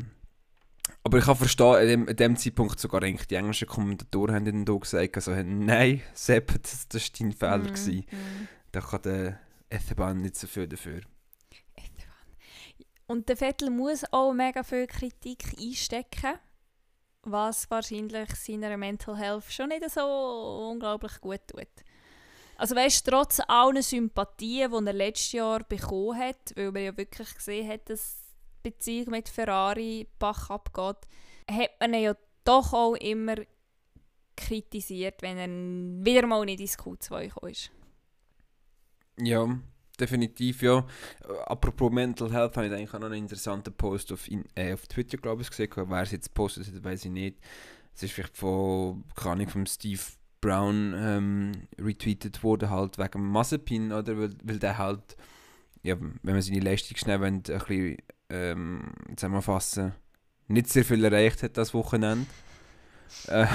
Aber 1.03 1.19
ich 1.19 1.25
kann 1.25 1.37
verstehen, 1.37 2.09
an 2.09 2.17
dem, 2.17 2.37
Zeitpunkt 2.37 2.79
sogar 2.79 3.03
eigentlich 3.03 3.27
die 3.27 3.35
englischen 3.35 3.69
Kommentatoren 3.69 4.35
haben 4.35 4.65
dann 4.65 4.81
gesagt, 4.81 5.17
also, 5.17 5.33
nein, 5.33 6.03
Sepp, 6.15 6.63
das, 6.63 6.89
das 6.89 7.03
war 7.03 7.11
dein 7.19 7.33
Fehler. 7.33 8.03
Mm, 8.13 8.17
mm. 8.17 8.49
Da 8.73 8.81
kann 8.81 9.03
der 9.03 9.41
Esteban 9.69 10.21
nicht 10.21 10.37
so 10.37 10.47
viel 10.47 10.67
dafür. 10.67 11.01
Und 13.07 13.29
der 13.29 13.37
Vettel 13.37 13.71
muss 13.71 14.05
auch 14.13 14.33
mega 14.33 14.63
viel 14.63 14.87
Kritik 14.87 15.45
einstecken, 15.61 16.39
was 17.23 17.71
wahrscheinlich 17.71 18.35
seiner 18.35 18.77
Mental 18.77 19.17
Health 19.17 19.45
schon 19.51 19.69
nicht 19.69 19.89
so 19.91 20.71
unglaublich 20.71 21.21
gut 21.21 21.41
tut. 21.47 21.69
Also 22.57 22.77
weißt, 22.77 23.07
trotz 23.07 23.41
allen 23.47 23.83
Sympathien, 23.83 24.71
die 24.71 24.87
er 24.87 24.93
letztes 24.93 25.33
Jahr 25.33 25.65
bekommen 25.65 26.19
hat, 26.19 26.55
weil 26.57 26.73
man 26.73 26.85
ja 26.85 26.97
wirklich 26.97 27.35
gesehen 27.35 27.69
hat, 27.69 27.91
dass 27.91 28.24
Beziehung 28.65 29.11
mit 29.11 29.29
Ferrari 29.29 30.09
Bach 30.19 30.51
abgeht, 30.51 30.97
hat 31.49 31.71
man 31.81 31.95
ihn 31.95 32.03
ja 32.03 32.17
doch 32.45 32.73
auch 32.73 32.95
immer 32.97 33.37
kritisiert, 34.37 35.23
wenn 35.23 35.39
er 35.39 36.05
wieder 36.05 36.27
mal 36.27 36.45
nicht 36.45 36.61
ins 36.61 36.79
Q2 36.79 37.27
gekommen 37.27 37.53
ist. 37.53 37.71
Ja, 39.21 39.47
definitiv, 40.01 40.63
ja. 40.63 40.85
Apropos 41.47 41.93
Mental 41.93 42.33
Health, 42.33 42.57
habe 42.57 42.67
ich 42.67 42.73
eigentlich 42.73 42.95
auch 42.95 42.99
noch 42.99 43.07
einen 43.07 43.23
interessanten 43.23 43.73
Post 43.73 44.13
auf, 44.13 44.29
in, 44.29 44.45
äh, 44.57 44.75
auf 44.75 44.87
Twitter, 44.87 45.19
glaube 45.19 45.43
ich, 45.43 45.51
gesehen. 45.51 45.71
Wer 45.77 46.03
es 46.03 46.11
jetzt 46.11 46.35
postet 46.35 46.67
hat, 46.67 46.83
weiß 46.83 47.05
ich 47.05 47.11
nicht. 47.13 47.39
Es 47.95 48.03
ist 48.03 48.13
vielleicht 48.13 48.37
von, 48.37 49.05
keine 49.15 49.33
Ahnung, 49.33 49.49
von 49.49 49.67
Steve 49.67 50.01
Brown 50.41 50.95
ähm, 50.97 51.53
retweetet 51.79 52.43
worden, 52.43 52.71
halt 52.71 52.99
wegen 52.99 53.25
Mazepin, 53.31 53.93
oder? 53.93 54.19
Weil, 54.19 54.31
weil 54.43 54.59
der 54.59 54.79
halt, 54.79 55.17
ja, 55.83 55.97
wenn 56.01 56.19
man 56.23 56.43
seine 56.43 56.61
Leistung 56.61 56.97
schnell 56.97 57.23
ein 57.23 57.43
bisschen 57.43 57.97
ähm, 58.31 58.93
zusammenfassen, 59.17 59.93
nicht 60.49 60.69
sehr 60.69 60.85
viel 60.85 61.05
erreicht 61.05 61.43
hat 61.43 61.57
das 61.57 61.75
Wochenende. 61.75 62.27
Äh, 63.29 63.47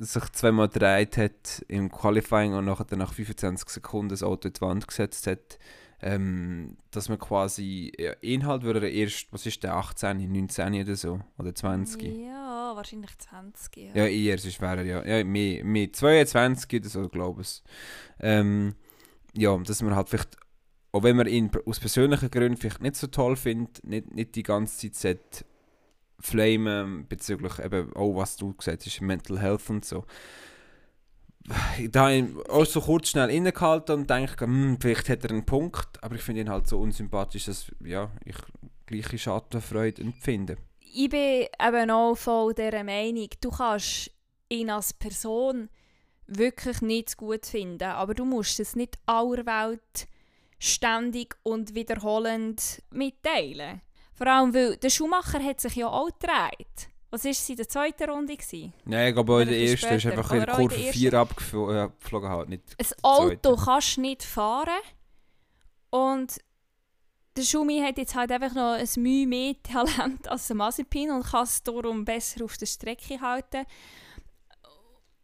sich 0.00 0.24
zweimal 0.32 0.68
gedreht 0.68 1.16
hat 1.16 1.64
im 1.68 1.90
Qualifying 1.90 2.54
und 2.54 2.64
nachher 2.64 2.96
nach 2.96 3.12
25 3.12 3.68
Sekunden 3.68 4.10
das 4.10 4.22
Auto 4.22 4.48
in 4.48 4.54
die 4.54 4.60
Wand 4.60 4.88
gesetzt 4.88 5.26
hat, 5.26 5.58
ähm, 6.00 6.76
dass 6.90 7.08
man 7.08 7.18
quasi 7.18 7.92
ja, 7.96 8.12
Inhalt 8.20 8.62
würde 8.62 8.80
er 8.80 8.90
erst, 8.90 9.32
was 9.32 9.46
ist 9.46 9.62
der, 9.62 9.74
18, 9.74 10.32
19 10.32 10.82
oder 10.82 10.96
so, 10.96 11.20
oder 11.38 11.54
20? 11.54 12.02
Ja, 12.02 12.72
wahrscheinlich 12.74 13.16
20, 13.18 13.76
ja. 13.76 13.94
Ja, 13.94 14.06
eher, 14.06 14.38
sonst 14.38 14.60
wäre 14.60 14.78
er 14.78 14.84
ja, 14.84 15.04
ja 15.04 15.24
mehr, 15.24 15.64
mehr 15.64 15.92
22 15.92 16.80
oder 16.80 16.88
so, 16.88 17.08
glaube 17.08 17.42
ich. 17.42 17.62
Ähm, 18.18 18.74
ja, 19.34 19.56
dass 19.58 19.80
man 19.82 19.94
halt 19.94 20.08
vielleicht, 20.08 20.36
auch 20.92 21.02
wenn 21.02 21.16
man 21.16 21.26
ihn 21.26 21.50
aus 21.66 21.80
persönlichen 21.80 22.30
Gründen 22.30 22.58
vielleicht 22.58 22.82
nicht 22.82 22.96
so 22.96 23.06
toll 23.06 23.36
findet, 23.36 23.82
nicht, 23.84 24.14
nicht 24.14 24.34
die 24.34 24.42
ganze 24.42 24.92
Zeit 24.92 25.44
flamen 26.20 27.06
bezüglich 27.08 27.58
eben 27.58 27.92
auch, 27.94 28.14
was 28.14 28.36
du 28.36 28.52
gesagt 28.54 28.84
hast, 28.84 29.00
Mental 29.00 29.40
Health 29.40 29.70
und 29.70 29.84
so. 29.84 30.04
Da 31.90 32.02
habe 32.02 32.14
ich 32.14 32.48
auch 32.48 32.66
so 32.66 32.80
kurz 32.80 33.08
schnell 33.08 33.30
innegehalten 33.30 33.96
und 33.96 34.10
denke, 34.10 34.44
hm, 34.44 34.78
vielleicht 34.80 35.08
hat 35.08 35.24
er 35.24 35.30
einen 35.30 35.44
Punkt, 35.44 36.02
aber 36.02 36.14
ich 36.14 36.22
finde 36.22 36.42
ihn 36.42 36.50
halt 36.50 36.68
so 36.68 36.78
unsympathisch, 36.78 37.46
dass 37.46 37.72
ja, 37.80 38.12
ich 38.24 38.36
gleiche 38.86 39.18
Schadenfreude 39.18 40.02
empfinde. 40.02 40.56
Ich 40.78 41.08
bin 41.08 41.46
eben 41.60 41.90
auch 41.90 42.14
voll 42.14 42.54
dieser 42.54 42.84
Meinung, 42.84 43.28
du 43.40 43.50
kannst 43.50 44.10
ihn 44.50 44.70
als 44.70 44.92
Person 44.92 45.68
wirklich 46.26 46.80
nicht 46.82 47.16
gut 47.16 47.46
finden, 47.46 47.82
aber 47.82 48.14
du 48.14 48.24
musst 48.24 48.60
es 48.60 48.76
nicht 48.76 48.98
aller 49.06 49.44
Welt 49.46 50.06
ständig 50.62 51.34
und 51.42 51.74
wiederholend 51.74 52.82
mitteilen. 52.90 53.80
Vor 54.14 54.28
allem, 54.28 54.54
weil 54.54 54.76
der 54.76 54.90
Schumacher 54.90 55.42
hat 55.42 55.60
sich 55.60 55.74
ja 55.74 55.88
auch 55.88 56.06
gedreht. 56.06 56.88
Was 57.10 57.24
war 57.24 57.32
es 57.32 57.48
in 57.48 57.56
der 57.56 57.68
zweiten 57.68 58.08
Runde? 58.08 58.36
Gewesen? 58.36 58.72
Nein, 58.84 59.08
ich 59.08 59.14
glaube, 59.14 59.42
in 59.42 59.48
der 59.48 59.58
ersten 59.58 59.94
ist 59.94 60.06
einfach 60.06 60.30
in 60.30 60.46
Kurve 60.46 60.70
4 60.70 61.14
abgeflogen. 61.14 62.28
Halt, 62.28 62.48
nicht 62.48 62.62
ein 62.78 62.86
Auto 63.02 63.56
kannst 63.56 63.96
du 63.96 64.02
nicht 64.02 64.22
fahren. 64.22 64.80
Und 65.90 66.38
der 67.36 67.42
Schumi 67.42 67.80
hat 67.80 67.98
jetzt 67.98 68.14
halt 68.14 68.30
einfach 68.30 68.54
noch 68.54 68.74
ein 68.74 68.88
Mühe 69.02 69.26
mehr 69.26 69.54
Talent 69.64 70.28
als 70.28 70.46
der 70.46 70.56
Mazepin 70.56 71.10
und 71.10 71.26
kann 71.26 71.42
es 71.42 71.62
darum 71.62 72.04
besser 72.04 72.44
auf 72.44 72.56
der 72.56 72.66
Strecke 72.66 73.20
halten. 73.20 73.64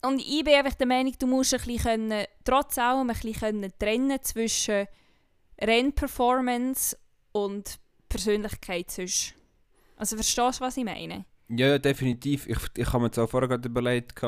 Und 0.02 0.20
ich 0.20 0.42
bin 0.42 0.54
einfach 0.54 0.74
der 0.74 0.86
Meinung, 0.88 1.14
du 1.16 1.28
musst 1.28 1.54
ein 1.54 1.60
bisschen 1.60 2.08
können, 2.08 2.26
trotz 2.44 2.76
allem 2.76 3.08
ein 3.08 3.16
bisschen 3.16 3.72
trennen 3.78 4.18
zwischen 4.22 4.88
Rennperformance 5.60 6.96
und 7.32 7.78
Persönlichkeit 8.08 8.90
sonst. 8.90 9.34
Also 9.96 10.16
verstehst 10.16 10.60
du, 10.60 10.64
was 10.64 10.76
ich 10.76 10.84
meine? 10.84 11.24
Ja, 11.48 11.78
definitiv. 11.78 12.46
Ich, 12.46 12.58
ich 12.76 12.86
habe 12.88 13.00
mir 13.00 13.06
jetzt 13.06 13.18
auch 13.18 13.28
vorher 13.28 13.48
gerade 13.48 13.68
überlegt, 13.68 14.20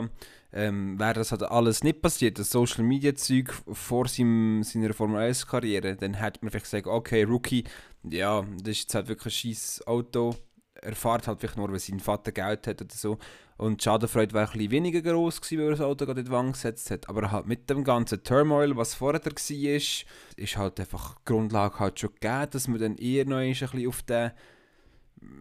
ähm, 0.52 0.98
wäre 0.98 1.14
das 1.14 1.30
halt 1.30 1.42
alles 1.42 1.84
nicht 1.84 2.02
passiert, 2.02 2.38
das 2.38 2.50
Social 2.50 2.82
Media 2.82 3.14
Zeug 3.14 3.52
vor 3.72 4.08
seinem, 4.08 4.62
seiner 4.64 4.92
Formel 4.94 5.20
1 5.20 5.46
Karriere, 5.46 5.96
dann 5.96 6.14
hätte 6.14 6.40
man 6.42 6.50
vielleicht 6.50 6.64
gesagt, 6.64 6.86
okay, 6.86 7.22
Rookie, 7.22 7.64
ja, 8.02 8.42
das 8.42 8.68
ist 8.68 8.82
jetzt 8.82 8.94
halt 8.94 9.08
wirklich 9.08 9.44
ein 9.44 9.54
scheiß 9.54 9.86
Auto, 9.86 10.34
er 10.74 10.96
fährt 10.96 11.28
halt 11.28 11.40
vielleicht 11.40 11.56
nur, 11.56 11.70
weil 11.70 11.78
sein 11.78 12.00
Vater 12.00 12.32
Geld 12.32 12.66
hat 12.66 12.80
oder 12.80 12.94
so. 12.94 13.18
Und 13.60 13.82
die 13.82 13.84
Schadenfreude 13.84 14.32
wäre 14.32 14.46
ein 14.46 14.52
bisschen 14.52 14.70
weniger 14.70 15.02
groß 15.02 15.42
gewesen, 15.42 15.58
weil 15.58 15.66
er 15.66 15.70
das 15.72 15.80
Auto 15.82 16.06
gerade 16.06 16.20
in 16.20 16.24
die 16.24 16.32
Wand 16.32 16.54
gesetzt 16.54 16.90
hat. 16.90 17.10
Aber 17.10 17.30
halt 17.30 17.46
mit 17.46 17.68
dem 17.68 17.84
ganzen 17.84 18.24
Turmoil, 18.24 18.74
was 18.74 18.94
vorher 18.94 19.22
war, 19.22 19.32
ist, 19.32 20.06
ist 20.36 20.56
halt 20.56 20.80
einfach 20.80 21.16
die 21.16 21.24
Grundlage 21.26 21.78
halt 21.78 22.00
schon 22.00 22.08
gegeben, 22.14 22.46
dass 22.52 22.68
man 22.68 22.80
dann 22.80 22.96
eher 22.96 23.26
noch 23.26 23.36
ein 23.36 23.50
bisschen 23.50 23.86
auf 23.86 24.02
den 24.04 24.30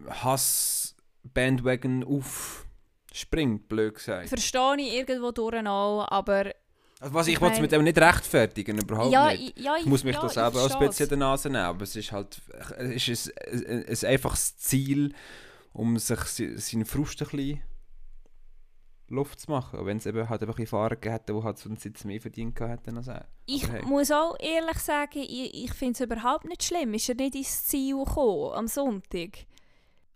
Hass-Bandwagon 0.06 2.04
aufspringt, 2.04 3.70
blöd 3.70 3.94
gesagt. 3.94 4.28
Verstehe 4.28 4.76
ich 4.80 4.92
irgendwo 4.96 5.30
durch 5.30 5.66
auch, 5.66 6.06
aber 6.10 6.52
also 7.00 7.14
was, 7.14 7.26
ich, 7.26 7.36
ich 7.36 7.40
mein, 7.40 7.58
mit 7.62 7.72
dem 7.72 7.84
nicht 7.84 7.96
rechtfertigen, 7.96 8.76
überhaupt 8.76 9.10
ja, 9.10 9.30
nicht. 9.30 9.58
Ja, 9.58 9.76
ich, 9.78 9.86
muss 9.86 10.04
mich 10.04 10.16
ja, 10.16 10.20
da 10.20 10.28
selber 10.28 10.62
auch 10.62 10.70
ein 10.70 10.86
bisschen 10.88 11.04
in 11.04 11.08
der 11.08 11.18
Nase 11.18 11.48
nehmen, 11.48 11.64
aber 11.64 11.84
es 11.84 11.96
ist 11.96 12.12
halt 12.12 12.38
es 12.76 13.08
ist 13.08 13.32
ein, 13.46 13.64
ein, 13.66 13.86
ein 13.88 14.04
einfaches 14.04 14.58
Ziel, 14.58 15.14
um 15.72 15.98
sich 15.98 16.20
seinen 16.58 16.84
Frust 16.84 17.22
ein 17.22 17.28
bisschen 17.30 17.62
Luft 19.10 19.40
zu 19.40 19.50
machen. 19.50 19.84
Wenn 19.84 19.98
es 19.98 20.06
eben 20.06 20.28
halt 20.28 20.42
einfach 20.42 20.66
Fahrer 20.66 20.96
hätte, 21.02 21.34
die 21.34 21.42
halt 21.42 21.58
so 21.58 21.68
einen 21.68 21.76
Sitz 21.76 22.04
mehr 22.04 22.20
verdient 22.20 22.58
hätten 22.58 22.96
als 22.96 23.08
er. 23.08 23.26
Ich 23.46 23.68
hey. 23.70 23.82
muss 23.82 24.10
auch 24.10 24.36
ehrlich 24.38 24.78
sagen, 24.78 25.18
ich, 25.20 25.64
ich 25.64 25.72
finde 25.74 25.92
es 25.92 26.00
überhaupt 26.00 26.46
nicht 26.46 26.62
schlimm. 26.62 26.94
Ist 26.94 27.08
er 27.08 27.16
nicht 27.16 27.34
ins 27.34 27.66
Ziel 27.66 27.98
gekommen 27.98 28.52
am 28.54 28.68
Sonntag? 28.68 29.46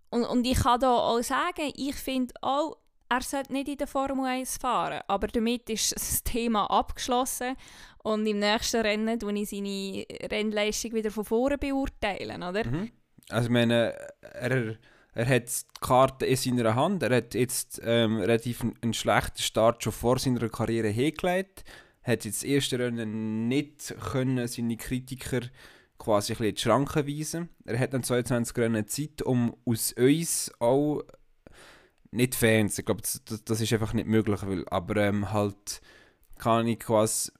Und, 0.09 0.23
und 0.23 0.45
ich 0.45 0.57
kann 0.57 0.79
da 0.79 0.95
auch 0.95 1.21
sagen, 1.21 1.71
ich 1.75 1.95
finde 1.95 2.33
auch, 2.41 2.77
er 3.09 3.21
sollte 3.21 3.53
nicht 3.53 3.67
in 3.67 3.77
der 3.77 3.87
Formel 3.87 4.25
1 4.25 4.57
fahren. 4.57 5.01
Aber 5.07 5.27
damit 5.27 5.69
ist 5.69 5.91
das 5.95 6.23
Thema 6.23 6.69
abgeschlossen. 6.69 7.55
Und 8.03 8.25
im 8.25 8.39
nächsten 8.39 8.81
Rennen 8.81 9.19
tue 9.19 9.33
ich 9.33 9.49
seine 9.49 10.05
Rennleistung 10.31 10.93
wieder 10.93 11.11
von 11.11 11.25
vorne 11.25 11.57
beurteilen, 11.57 12.43
oder? 12.43 12.65
Mhm. 12.65 12.91
Also 13.29 13.47
ich 13.47 13.51
meine, 13.51 13.95
er, 14.21 14.75
Er 15.15 15.27
hat 15.27 15.47
die 15.47 15.79
Karte 15.79 16.25
in 16.25 16.35
seiner 16.35 16.75
Hand. 16.75 17.01
Er 17.01 17.15
hat 17.15 17.33
jetzt 17.33 17.81
ähm, 17.83 18.17
relativ 18.17 18.63
einen 18.81 18.93
schlechten 18.93 19.41
Start 19.41 19.81
schon 19.81 19.93
vor 19.93 20.19
seiner 20.19 20.49
Karriere 20.49 20.89
hingelegt. 20.89 21.63
Hat 22.03 22.25
jetzt 22.25 22.43
das 22.43 22.43
erste 22.43 22.77
Rennen 22.77 23.47
nicht 23.47 23.95
können 24.11 24.47
seine 24.47 24.77
Kritiker 24.77 25.41
quasi 25.97 26.33
ein 26.33 26.37
bisschen 26.37 26.49
in 26.49 26.55
die 26.55 26.61
Schranken 26.61 27.07
weisen. 27.07 27.49
Er 27.63 27.79
hat 27.79 27.93
dann 27.93 28.03
22 28.03 28.57
Rennen 28.57 28.87
Zeit, 28.87 29.21
um 29.21 29.55
aus 29.65 29.93
uns 29.93 30.51
auch 30.59 31.01
nicht 32.11 32.35
Fans, 32.35 32.77
ich 32.77 32.85
glaube, 32.85 33.01
das, 33.01 33.43
das, 33.43 33.61
ist 33.61 33.73
einfach 33.73 33.93
nicht 33.93 34.07
möglich, 34.07 34.39
weil, 34.43 34.65
aber 34.69 34.97
ähm, 34.97 35.31
halt 35.31 35.81
kann 36.37 36.67
ich 36.67 36.79
quasi, 36.79 37.31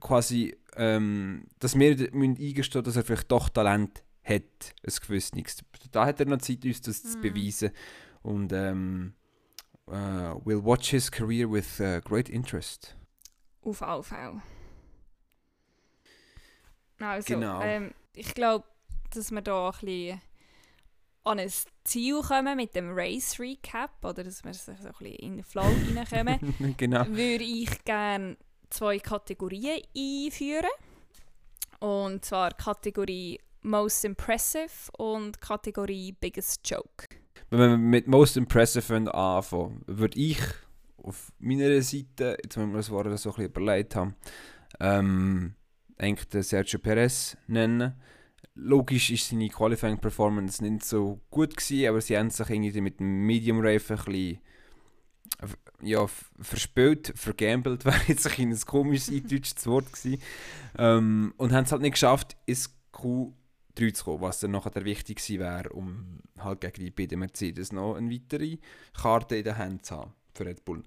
quasi 0.00 0.56
ähm, 0.76 1.46
dass 1.58 1.78
wir 1.78 1.90
eingestehen 2.14 2.84
dass 2.84 2.96
er 2.96 3.04
vielleicht 3.04 3.30
doch 3.30 3.48
Talent 3.48 4.02
hat, 4.24 4.74
ein 4.86 4.94
gewisses 5.06 5.32
nichts. 5.34 5.64
Da 5.90 6.06
hat 6.06 6.20
er 6.20 6.26
noch 6.26 6.38
Zeit, 6.38 6.64
uns 6.64 6.80
das 6.80 7.02
mm. 7.02 7.06
zu 7.08 7.18
mhm. 7.18 7.22
beweisen 7.22 7.70
und 8.22 8.52
ähm, 8.52 9.14
uh, 9.88 10.40
will 10.44 10.64
watch 10.64 10.90
his 10.90 11.10
career 11.10 11.50
with 11.50 11.80
uh, 11.80 12.00
great 12.00 12.28
interest. 12.28 12.96
Auf 13.62 13.82
AV. 13.82 14.40
Also, 17.00 17.34
genau. 17.34 17.60
Ähm, 17.62 17.92
ich 18.14 18.34
glaube, 18.34 18.64
dass 19.10 19.30
wir 19.30 19.42
da 19.42 19.70
ein 19.70 19.72
bisschen 19.80 20.20
an 21.24 21.38
ein 21.38 21.52
Ziel 21.84 22.20
kommen 22.22 22.56
mit 22.56 22.74
dem 22.74 22.90
Race 22.92 23.38
Recap 23.38 24.04
oder 24.04 24.24
dass 24.24 24.44
wir 24.44 24.54
so 24.54 24.72
ein 24.72 24.76
bisschen 24.76 25.06
in 25.06 25.36
den 25.36 25.44
Flow 25.44 25.62
reinkommen, 25.96 26.74
genau. 26.76 27.06
würde 27.08 27.44
ich 27.44 27.84
gerne 27.84 28.36
zwei 28.70 28.98
Kategorien 28.98 29.82
einführen. 29.96 30.70
Und 31.78 32.24
zwar 32.24 32.52
Kategorie 32.52 33.40
Most 33.62 34.04
Impressive 34.04 34.90
und 34.98 35.40
Kategorie 35.40 36.12
Biggest 36.12 36.68
Joke. 36.68 37.08
Wenn 37.50 37.60
wir 37.60 37.76
mit 37.76 38.06
Most 38.06 38.36
Impressive 38.36 39.14
anfangen, 39.14 39.82
würde 39.86 40.18
ich 40.18 40.38
auf 40.96 41.32
meiner 41.38 41.80
Seite, 41.82 42.36
jetzt 42.42 42.56
wenn 42.56 42.70
wir 42.70 42.76
das 42.76 42.90
Wort 42.90 43.06
so 43.18 43.30
ein 43.30 43.34
bisschen 43.34 43.44
überlegt 43.44 43.96
haben, 43.96 44.14
ähm, 44.80 45.54
eigentlich 45.98 46.28
den 46.28 46.42
Sergio 46.42 46.78
Perez 46.78 47.36
nennen 47.46 47.94
logisch 48.54 49.10
ist 49.10 49.28
seine 49.28 49.48
Qualifying 49.48 49.98
Performance 49.98 50.62
nicht 50.62 50.84
so 50.84 51.20
gut 51.30 51.56
gewesen, 51.56 51.88
aber 51.88 52.00
sie 52.00 52.16
haben 52.16 52.30
sich 52.30 52.48
irgendwie 52.48 52.80
mit 52.80 53.00
dem 53.00 53.26
Medium 53.26 53.60
Rave 53.60 53.82
ein 53.88 54.04
bisschen 54.04 54.38
ja, 55.80 56.06
verspielt, 56.40 57.12
vergambelt, 57.16 57.84
wäre 57.84 58.00
jetzt 58.06 58.26
ein, 58.38 58.50
ein 58.50 58.60
komisches 58.60 59.10
eindeutsches 59.14 59.66
Wort 59.66 59.92
gewesen. 59.92 60.22
Ähm, 60.78 61.34
und 61.36 61.52
haben 61.52 61.64
es 61.64 61.72
halt 61.72 61.82
nicht 61.82 61.92
geschafft, 61.92 62.36
ins 62.46 62.74
Q3 63.76 63.94
zu 63.94 64.04
kommen, 64.04 64.20
was 64.22 64.40
dann 64.40 64.52
nachher 64.52 64.70
der 64.70 64.84
wichtig 64.84 65.18
gewesen 65.18 65.40
wäre, 65.40 65.68
um 65.70 66.18
halt 66.38 66.60
gegen 66.60 66.84
die 66.84 66.90
beiden 66.90 67.18
Mercedes 67.18 67.72
noch 67.72 67.96
eine 67.96 68.10
weitere 68.10 68.58
Karte 68.94 69.36
in 69.36 69.44
der 69.44 69.58
Hand 69.58 69.86
zu 69.86 69.96
haben 69.96 70.12
für 70.34 70.46
Red 70.46 70.64
Bull. 70.64 70.82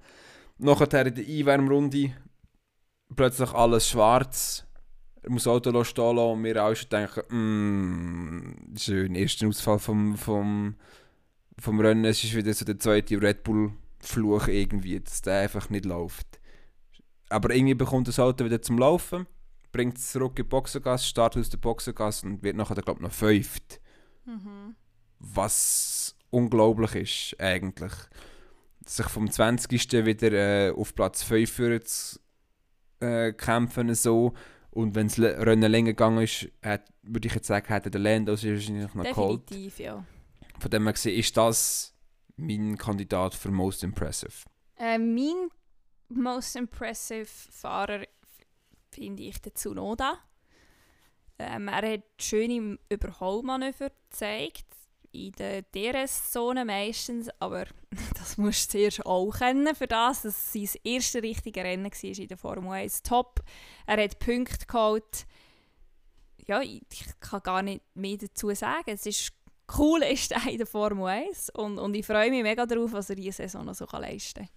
Nachher 0.57 1.05
in 1.05 1.15
der 1.15 1.25
Einwärmrunde 1.25 2.13
plötzlich 3.15 3.51
alles 3.51 3.89
schwarz, 3.89 4.65
er 5.21 5.31
muss 5.31 5.43
das 5.43 5.53
Auto 5.53 5.83
stehen 5.83 6.15
lassen 6.15 6.31
und 6.31 6.43
wir 6.43 6.63
alle 6.63 6.75
schon 6.75 6.89
denken, 6.89 7.23
mm, 8.71 8.77
schön, 8.77 9.15
erster 9.15 9.47
Ausfall 9.47 9.79
vom, 9.79 10.15
vom, 10.15 10.75
vom 11.57 11.79
Rennen, 11.79 12.05
es 12.05 12.23
ist 12.23 12.35
wieder 12.35 12.53
so 12.53 12.63
der 12.63 12.77
zweite 12.77 13.19
Red 13.19 13.43
Bull-Fluch 13.43 14.47
irgendwie, 14.47 14.99
dass 14.99 15.23
der 15.23 15.41
einfach 15.41 15.69
nicht 15.69 15.85
läuft. 15.85 16.39
Aber 17.29 17.53
irgendwie 17.53 17.73
bekommt 17.73 18.07
das 18.07 18.19
Auto 18.19 18.45
wieder 18.45 18.61
zum 18.61 18.77
Laufen, 18.77 19.25
bringt 19.75 19.97
es 19.97 20.13
zurück 20.13 20.39
in 20.39 20.45
die 20.45 20.49
Boxengasse, 20.49 21.05
startet 21.05 21.41
aus 21.41 21.49
der 21.49 21.57
Boxengasse 21.57 22.25
und 22.25 22.43
wird 22.43 22.55
nachher, 22.55 22.75
glaube 22.75 22.99
ich, 22.99 23.03
noch 23.03 23.11
fünft. 23.11 23.81
Mhm. 24.23 24.75
Was 25.19 26.15
unglaublich 26.29 26.95
ist, 26.95 27.41
eigentlich. 27.41 27.91
Sich 28.85 29.07
vom 29.07 29.29
20. 29.29 30.05
wieder 30.05 30.31
äh, 30.31 30.71
auf 30.71 30.95
Platz 30.95 31.23
5 31.23 31.83
zu 31.83 32.19
äh, 33.01 33.33
kämpfen, 33.33 33.93
so 33.95 34.33
und 34.71 34.95
wenn 34.95 35.07
das 35.07 35.19
Rennen 35.19 35.71
länger 35.71 35.91
gegangen 35.91 36.23
ist, 36.23 36.49
würde 37.03 37.27
ich 37.27 37.33
jetzt 37.33 37.47
sagen, 37.47 37.67
hätte 37.67 37.91
der 37.91 38.01
Lando 38.01 38.35
sich 38.35 38.51
wahrscheinlich 38.51 38.93
noch 38.93 39.03
geholt. 39.03 39.49
Definitiv, 39.49 39.79
ja. 39.79 40.05
Von 40.59 40.71
dem 40.71 40.83
her 40.83 40.93
gesehen, 40.93 41.17
ist 41.17 41.35
das 41.35 41.93
mein 42.37 42.77
Kandidat 42.77 43.33
für 43.33 43.51
Most 43.51 43.83
Impressive? 43.83 44.33
Äh, 44.77 44.97
mein 44.97 45.49
Most 46.09 46.55
Impressive 46.55 47.25
Fahrer 47.25 48.03
finde 48.95 49.23
ich 49.23 49.41
der 49.41 49.53
Tsunoda. 49.53 50.17
Ähm, 51.37 51.67
er 51.67 51.93
hat 51.93 52.03
schöne 52.17 52.79
Überholmanöver 52.89 53.91
gezeigt 54.09 54.65
in 55.11 55.31
der 55.33 55.63
DRS-Zone 55.63 56.65
meistens, 56.65 57.29
aber 57.39 57.65
das 58.17 58.37
musst 58.37 58.73
du 58.73 58.77
zuerst 58.77 59.05
auch 59.05 59.31
kennen 59.31 59.73
für 59.75 59.87
das, 59.87 60.23
dass 60.23 60.35
es 60.35 60.53
sein 60.53 60.81
erstes 60.83 61.23
richtige 61.23 61.63
Rennen 61.63 61.85
war 61.85 62.19
in 62.19 62.27
der 62.27 62.37
Formel 62.37 62.71
1. 62.71 63.03
Top, 63.03 63.41
er 63.85 64.03
hat 64.03 64.19
Punkte 64.19 64.65
geholt. 64.65 65.25
Ja, 66.47 66.61
ich, 66.61 66.81
kann 67.19 67.41
gar 67.41 67.61
nicht 67.61 67.81
mehr 67.95 68.17
dazu 68.17 68.53
sagen. 68.53 68.91
Es 68.91 69.05
ist 69.05 69.33
cool 69.77 70.03
ist 70.11 70.31
er 70.31 70.47
in 70.47 70.57
der 70.57 70.67
Formel 70.67 71.05
1 71.05 71.49
und, 71.51 71.79
und 71.79 71.95
ich 71.95 72.05
freue 72.05 72.29
mich 72.29 72.43
mega 72.43 72.65
darauf, 72.65 72.91
was 72.91 73.09
er 73.09 73.15
diese 73.15 73.43
Saison 73.43 73.65
noch 73.65 73.75
so 73.75 73.85
leisten 73.91 74.47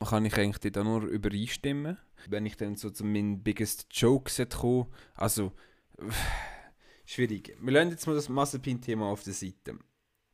kann. 0.00 0.08
Kann 0.08 0.24
ich 0.24 0.36
eigentlich 0.36 0.72
da 0.72 0.82
nur 0.82 1.02
übereinstimmen? 1.04 1.96
Wenn 2.28 2.46
ich 2.46 2.56
dann 2.56 2.76
so 2.76 2.90
zu 2.90 3.04
meinen 3.04 3.42
Biggest 3.42 3.86
Jokes 3.90 4.40
komme, 4.50 4.86
also 5.14 5.52
schwierig. 7.06 7.56
Wir 7.60 7.72
lernen 7.72 7.90
jetzt 7.90 8.06
mal 8.06 8.14
das 8.14 8.28
Mazepin-Thema 8.28 9.06
auf 9.06 9.22
der 9.22 9.34
Seite. 9.34 9.78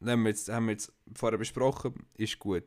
Das 0.01 0.11
haben 0.11 0.22
wir, 0.22 0.31
jetzt, 0.31 0.48
haben 0.48 0.66
wir 0.66 0.72
jetzt 0.72 0.92
vorher 1.14 1.38
besprochen, 1.38 2.07
ist 2.14 2.38
gut. 2.38 2.64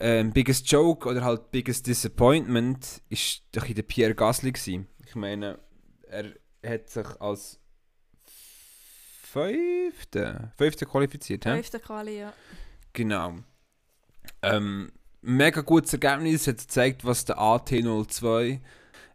Ähm, 0.00 0.32
biggest 0.32 0.70
Joke 0.70 1.08
oder 1.08 1.22
halt 1.22 1.50
Biggest 1.50 1.86
Disappointment 1.86 3.02
ist 3.10 3.42
doch 3.52 3.66
in 3.66 3.74
der 3.74 3.82
Pierre 3.82 4.14
Gasly 4.14 4.52
gewesen. 4.52 4.88
Ich 5.06 5.14
meine, 5.14 5.58
er 6.08 6.34
hat 6.64 6.88
sich 6.88 7.06
als 7.20 7.60
Fünfte, 9.22 10.52
Fünfte 10.56 10.86
qualifiziert, 10.86 11.44
Fünfte 11.44 11.78
Quali, 11.78 12.18
ja. 12.18 12.32
Genau. 12.92 13.36
Ähm, 14.42 14.90
mega 15.22 15.60
gutes 15.60 15.92
Ergebnis, 15.92 16.46
hat 16.46 16.58
gezeigt, 16.58 17.04
was 17.04 17.24
der 17.24 17.38
AT02 17.38 18.60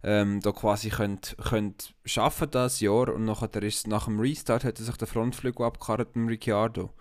ähm, 0.04 0.40
da 0.40 0.52
quasi 0.52 0.90
könnt, 0.90 1.36
könnt 1.50 1.96
schaffen 2.06 2.52
das 2.52 2.80
Jahr 2.80 3.10
und 3.14 3.26
nachher 3.26 3.64
ist 3.64 3.88
nach 3.88 4.06
dem 4.06 4.20
Restart 4.20 4.64
hat 4.64 4.80
er 4.80 4.86
sich 4.86 4.98
den 4.98 5.08
Frontflügel 5.08 5.66
abgekarrt 5.66 6.16
mit 6.16 6.30
Ricciardo 6.30 6.92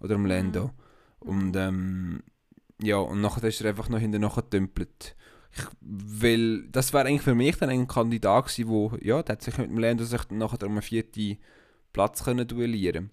oder 0.00 0.14
dem 0.14 0.26
Lando 0.26 0.72
mhm. 1.22 1.28
und 1.28 1.56
ähm, 1.56 2.22
ja 2.82 2.96
und 2.96 3.20
nachher 3.20 3.44
ist 3.44 3.60
er 3.60 3.70
einfach 3.70 3.88
noch 3.88 4.00
hinterher 4.00 4.32
getümpelt. 4.34 5.16
Ich, 5.52 5.64
weil 5.80 6.68
das 6.68 6.92
wäre 6.92 7.06
eigentlich 7.06 7.22
für 7.22 7.34
mich 7.34 7.56
dann 7.56 7.70
ein 7.70 7.86
Kandidat 7.88 8.46
gewesen, 8.46 8.68
wo 8.68 8.92
ja, 9.00 9.22
der 9.22 9.34
hat 9.34 9.42
sich 9.42 9.56
mit 9.58 9.68
dem 9.68 9.78
Lando 9.78 10.04
sich 10.04 10.30
nachher 10.30 10.66
um 10.66 10.72
einen 10.72 10.82
vierten 10.82 11.38
Platz 11.92 12.24
können 12.24 12.48
duellieren 12.48 13.10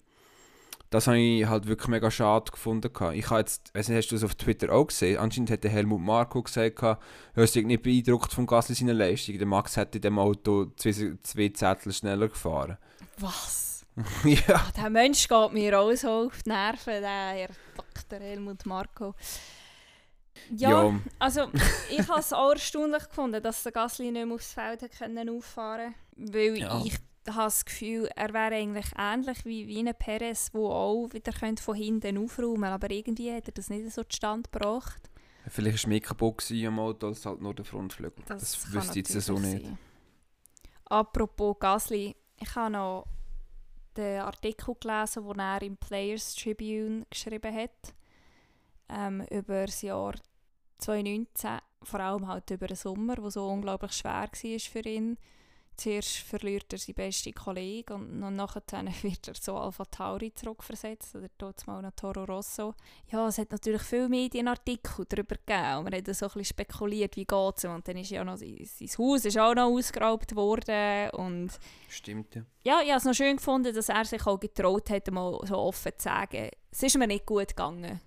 das 0.90 1.08
habe 1.08 1.20
ich 1.20 1.46
halt 1.46 1.68
wirklich 1.68 1.90
mega 1.90 2.10
schade 2.10 2.52
gefunden. 2.52 2.90
Ich 3.14 3.30
habe 3.30 3.40
jetzt, 3.40 3.74
weiss 3.74 3.90
nicht, 3.90 3.98
hast 3.98 4.12
du 4.12 4.16
das 4.16 4.24
auf 4.24 4.36
Twitter 4.36 4.72
auch 4.72 4.88
gesehen? 4.88 5.18
Anscheinend 5.18 5.52
hat 5.52 5.64
der 5.64 5.72
Helmut 5.72 6.02
Marko 6.02 6.42
gesagt, 6.42 6.82
er 6.82 6.98
sei 7.48 7.62
nicht 7.62 7.84
beeindruckt 7.84 8.34
von 8.34 8.46
Gasly 8.46 8.76
seiner 8.76 8.94
Leistung. 8.94 9.38
Der 9.38 9.48
Max 9.48 9.76
hätte 9.76 9.98
in 9.98 10.02
dem 10.04 10.20
Auto 10.20 10.68
zwei, 10.78 11.18
zwei 11.24 11.50
Zettel 11.50 11.92
schneller 11.92 12.30
gefahren. 12.30 12.78
Was? 13.20 13.86
ja. 14.24 14.66
Oh, 14.68 14.72
der 14.80 14.90
Mensch 14.90 15.28
geht 15.28 15.54
mir 15.54 15.80
auch 15.80 15.94
so 15.94 16.28
auf 16.28 16.44
die 16.44 16.50
Nerven, 16.50 17.02
der 17.02 17.50
Dr. 17.76 18.20
Helmut 18.20 18.66
Marko. 18.66 19.16
Ja, 20.52 20.84
ja, 20.84 21.00
also 21.20 21.48
ich 21.90 22.08
habe 22.08 22.20
es 22.20 22.32
auch 22.32 22.52
erstaunlich 22.52 23.04
gefunden, 23.10 23.42
dass 23.42 23.64
der 23.64 23.72
Gasly 23.72 24.12
nicht 24.12 24.26
mehr 24.26 24.36
aufs 24.36 24.54
Feld 24.54 24.84
auffahren 24.84 25.96
konnte. 26.16 26.34
Weil 26.34 26.58
ja. 26.60 26.82
ich 26.86 26.98
habe 27.36 27.46
das 27.46 27.66
Gefühl, 27.66 28.10
er 28.16 28.34
wäre 28.34 28.56
eigentlich 28.56 28.92
ähnlich 28.98 29.46
wie, 29.46 29.68
wie 29.68 29.80
ein 29.80 29.94
Perez, 29.98 30.52
der 30.52 30.62
auch 30.62 31.08
wieder 31.12 31.32
von 31.60 31.76
hinten 31.76 32.18
aufräumen 32.18 32.62
könnte. 32.62 32.74
Aber 32.74 32.92
irgendwie 32.92 33.34
hat 33.34 33.48
er 33.48 33.54
das 33.54 33.70
nicht 33.70 33.92
so 33.92 34.04
zustande 34.04 34.50
gebracht. 34.52 35.10
Vielleicht 35.50 35.84
war 35.84 35.90
mehr 35.90 36.02
kaputt 36.02 36.52
am 36.52 36.80
Auto 36.80 37.08
als 37.08 37.26
halt 37.26 37.42
nur 37.42 37.54
der 37.54 37.66
Frontflügel. 37.66 38.24
Das, 38.26 38.42
das 38.42 38.74
wüsste 38.74 39.00
ich 39.00 39.10
jetzt 39.10 39.26
so 39.26 39.40
nicht. 39.40 39.66
Sein. 39.66 39.78
Apropos 40.86 41.58
Gasly, 41.60 42.16
ich 42.40 42.56
habe 42.56 42.72
noch 42.72 43.06
den 43.96 44.22
Artikel 44.22 44.76
gelesen, 44.80 45.28
den 45.28 45.40
er 45.40 45.62
im 45.62 45.78
Players 45.78 46.36
Tribune 46.36 47.06
geschrieben 47.10 47.56
hat. 47.56 47.94
Ähm, 48.90 49.22
über 49.30 49.66
das 49.66 49.82
Jahr 49.82 50.16
2019. 50.80 51.60
Vor 51.84 52.00
allem 52.00 52.28
halt 52.28 52.50
über 52.52 52.68
den 52.68 52.76
Sommer, 52.76 53.16
der 53.16 53.32
so 53.32 53.48
unglaublich 53.48 53.94
schwer 53.94 54.30
war 54.32 54.60
für 54.60 54.88
ihn 54.88 55.18
zuerst 55.78 56.18
verliert 56.18 56.72
er 56.74 56.80
seinen 56.80 56.96
besten 56.96 57.34
Kollegen 57.34 57.94
und, 57.94 58.24
und 58.24 58.36
nachher 58.36 58.64
wird 59.02 59.28
er 59.28 59.34
zu 59.36 59.54
Alpha 59.54 59.86
Tauri 59.86 60.34
zurückversetzt 60.34 61.16
oder 61.16 61.30
dort 61.38 61.66
mal 61.68 61.82
nach 61.82 61.92
Toro 61.96 62.24
Rosso. 62.26 62.74
Ja, 63.12 63.28
es 63.28 63.38
hat 63.38 63.52
natürlich 63.52 63.84
viele 63.84 64.10
Medienartikel 64.10 65.06
darüber 65.08 65.36
gegeben 65.36 65.78
und 65.78 65.84
man 65.86 65.94
hat 65.94 66.06
so 66.08 66.26
ein 66.26 66.32
bisschen 66.32 66.46
spekuliert, 66.46 67.16
wie 67.16 67.26
geht 67.26 67.58
es 67.58 67.66
und 67.66 67.88
dann 67.88 67.98
ist 67.98 68.10
ja 68.10 68.24
noch 68.24 68.38
sein, 68.38 68.58
sein 68.64 68.90
Haus 68.98 69.26
ist 69.26 69.38
auch 69.38 69.56
noch 69.56 69.68
ausgeraubt 69.68 70.36
worden 70.36 71.10
und 71.12 71.52
Stimmt, 71.90 72.36
ja. 72.36 72.44
Ja, 72.64 72.82
ich 72.82 72.90
habe 72.90 72.98
es 72.98 73.06
noch 73.06 73.14
schön 73.14 73.38
gefunden, 73.38 73.74
dass 73.74 73.90
er 73.90 74.06
sich 74.06 74.26
auch 74.26 74.40
getraut 74.40 74.90
hat, 74.90 75.10
mal 75.12 75.40
so 75.46 75.58
offen 75.58 75.94
zu 75.98 76.04
sagen, 76.04 76.50
es 76.72 76.84
ist 76.84 76.98
mir 76.98 77.08
nicht 77.08 77.26
gut 77.26 77.50
gegangen. 77.50 78.02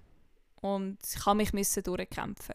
Und 0.61 0.99
ich 1.03 1.25
habe 1.25 1.37
mich 1.37 1.53
müssen 1.53 1.83
durchkämpfen. 1.83 2.55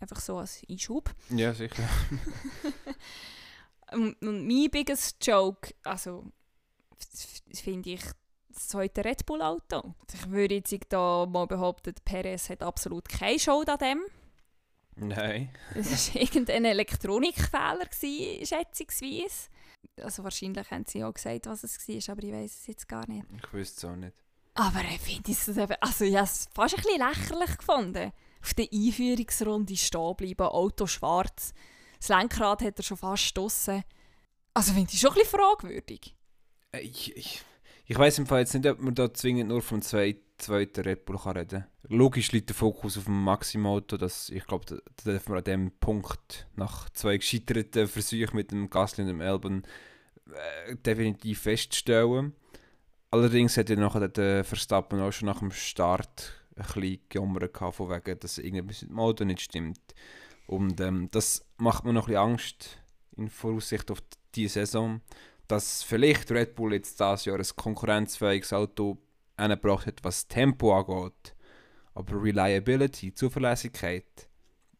Einfach 0.00 0.20
so 0.20 0.38
als 0.38 0.62
Einschub. 0.68 1.14
Ja, 1.30 1.54
sicher. 1.54 1.84
und, 3.92 4.20
und 4.22 4.46
mein 4.46 4.70
biggest 4.70 5.24
Joke, 5.24 5.74
also 5.82 6.24
finde 7.52 7.90
ich 7.90 8.02
das 8.48 8.68
zweite 8.68 9.04
Red 9.04 9.26
Bull 9.26 9.42
Auto. 9.42 9.94
Ich 10.12 10.30
würde 10.30 10.56
jetzt 10.56 10.74
da 10.88 11.26
mal 11.26 11.46
behaupten, 11.46 11.94
Perez 12.04 12.48
hat 12.48 12.62
absolut 12.62 13.08
keine 13.08 13.38
Schuld 13.38 13.68
an 13.68 13.78
dem. 13.78 14.02
Nein. 14.96 15.50
Es 15.74 16.14
war 16.14 16.22
irgendein 16.22 16.64
Elektronikfehler, 16.64 17.86
schätzungsweise. 17.92 19.50
Also 20.02 20.24
wahrscheinlich 20.24 20.70
haben 20.70 20.84
sie 20.86 21.04
auch 21.04 21.12
gesagt, 21.12 21.46
was 21.46 21.64
es 21.64 21.78
war, 21.88 22.12
aber 22.14 22.22
ich 22.24 22.32
weiß 22.32 22.56
es 22.60 22.66
jetzt 22.66 22.88
gar 22.88 23.06
nicht. 23.08 23.24
Ich 23.36 23.52
wüsste 23.52 23.86
es 23.86 23.92
auch 23.92 23.96
nicht. 23.96 24.14
Aber 24.54 24.80
ich 24.80 25.00
finde 25.00 25.32
es 25.32 25.48
also 25.80 26.04
ich 26.04 26.14
habe 26.14 26.24
es 26.24 26.48
fast 26.54 26.76
ein 26.76 26.82
bisschen 26.82 27.06
lächerlich 27.06 27.58
gefunden. 27.58 28.12
Auf 28.42 28.54
der 28.54 28.68
Einführungsrunde 28.72 29.76
stehen 29.76 30.16
bleiben, 30.16 30.46
Auto 30.46 30.86
schwarz. 30.86 31.52
Das 32.06 32.16
Lenkrad 32.16 32.62
hat 32.62 32.78
er 32.78 32.84
schon 32.84 32.96
fast 32.96 33.24
gestossen. 33.24 33.82
Also 34.54 34.72
finde 34.72 34.92
ich 34.92 35.00
schon 35.00 35.10
ein 35.10 35.14
bisschen 35.14 35.40
fragwürdig. 35.40 36.14
Äh, 36.70 36.82
ich, 36.82 37.16
ich, 37.16 37.42
ich 37.84 37.98
weiß 37.98 38.18
im 38.18 38.26
Fall 38.26 38.40
jetzt 38.40 38.54
nicht, 38.54 38.64
ob 38.68 38.78
man 38.78 38.94
da 38.94 39.12
zwingend 39.12 39.48
nur 39.48 39.60
vom 39.60 39.82
zweiten, 39.82 40.22
zweiten 40.38 40.82
Red 40.82 41.04
Bull 41.04 41.18
kann 41.18 41.36
reden. 41.36 41.66
Logisch 41.88 42.30
liegt 42.30 42.48
der 42.48 42.54
Fokus 42.54 42.96
auf 42.96 43.06
dem 43.06 43.24
Maxim-Auto. 43.24 43.98
Ich 44.28 44.46
glaube, 44.46 44.66
da, 44.66 44.76
da 44.76 45.10
dürfen 45.10 45.32
wir 45.32 45.38
an 45.38 45.44
dem 45.44 45.72
Punkt 45.80 46.46
nach 46.54 46.88
zwei 46.90 47.16
gescheiterten 47.16 47.88
Versuchen 47.88 48.36
mit 48.36 48.52
dem 48.52 48.70
Gasly 48.70 49.02
und 49.02 49.08
dem 49.08 49.20
Elben 49.20 49.64
äh, 50.32 50.76
definitiv 50.76 51.40
feststellen. 51.40 52.36
Allerdings 53.10 53.56
hat 53.56 53.68
ja 53.68 53.74
nachher 53.74 54.06
der 54.06 54.44
Verstappen 54.44 55.00
auch 55.00 55.10
schon 55.10 55.26
nach 55.26 55.40
dem 55.40 55.50
Start 55.50 56.40
ein 56.54 56.66
bisschen 56.66 57.00
gejammert 57.08 57.58
von 57.74 57.90
wegen, 57.90 58.20
dass 58.20 58.38
irgendetwas 58.38 58.82
mit 58.82 58.92
dem 58.92 59.00
Auto 59.00 59.24
nicht 59.24 59.40
stimmt. 59.40 59.80
Und 60.46 60.80
ähm, 60.80 61.08
das 61.10 61.44
macht 61.56 61.84
mir 61.84 61.92
noch 61.92 62.08
ein 62.08 62.16
Angst 62.16 62.78
in 63.16 63.28
Voraussicht 63.28 63.90
auf 63.90 64.02
diese 64.34 64.60
Saison, 64.60 65.00
dass 65.48 65.82
vielleicht 65.82 66.30
Red 66.30 66.54
Bull 66.54 66.74
jetzt 66.74 67.00
dieses 67.00 67.24
Jahr 67.24 67.38
ein 67.38 67.46
konkurrenzfähiges 67.56 68.52
Auto 68.52 68.98
angebracht 69.36 69.86
hat, 69.86 70.04
was 70.04 70.28
Tempo 70.28 70.78
angeht. 70.78 71.34
Aber 71.94 72.22
Reliability, 72.22 73.14
Zuverlässigkeit, 73.14 74.28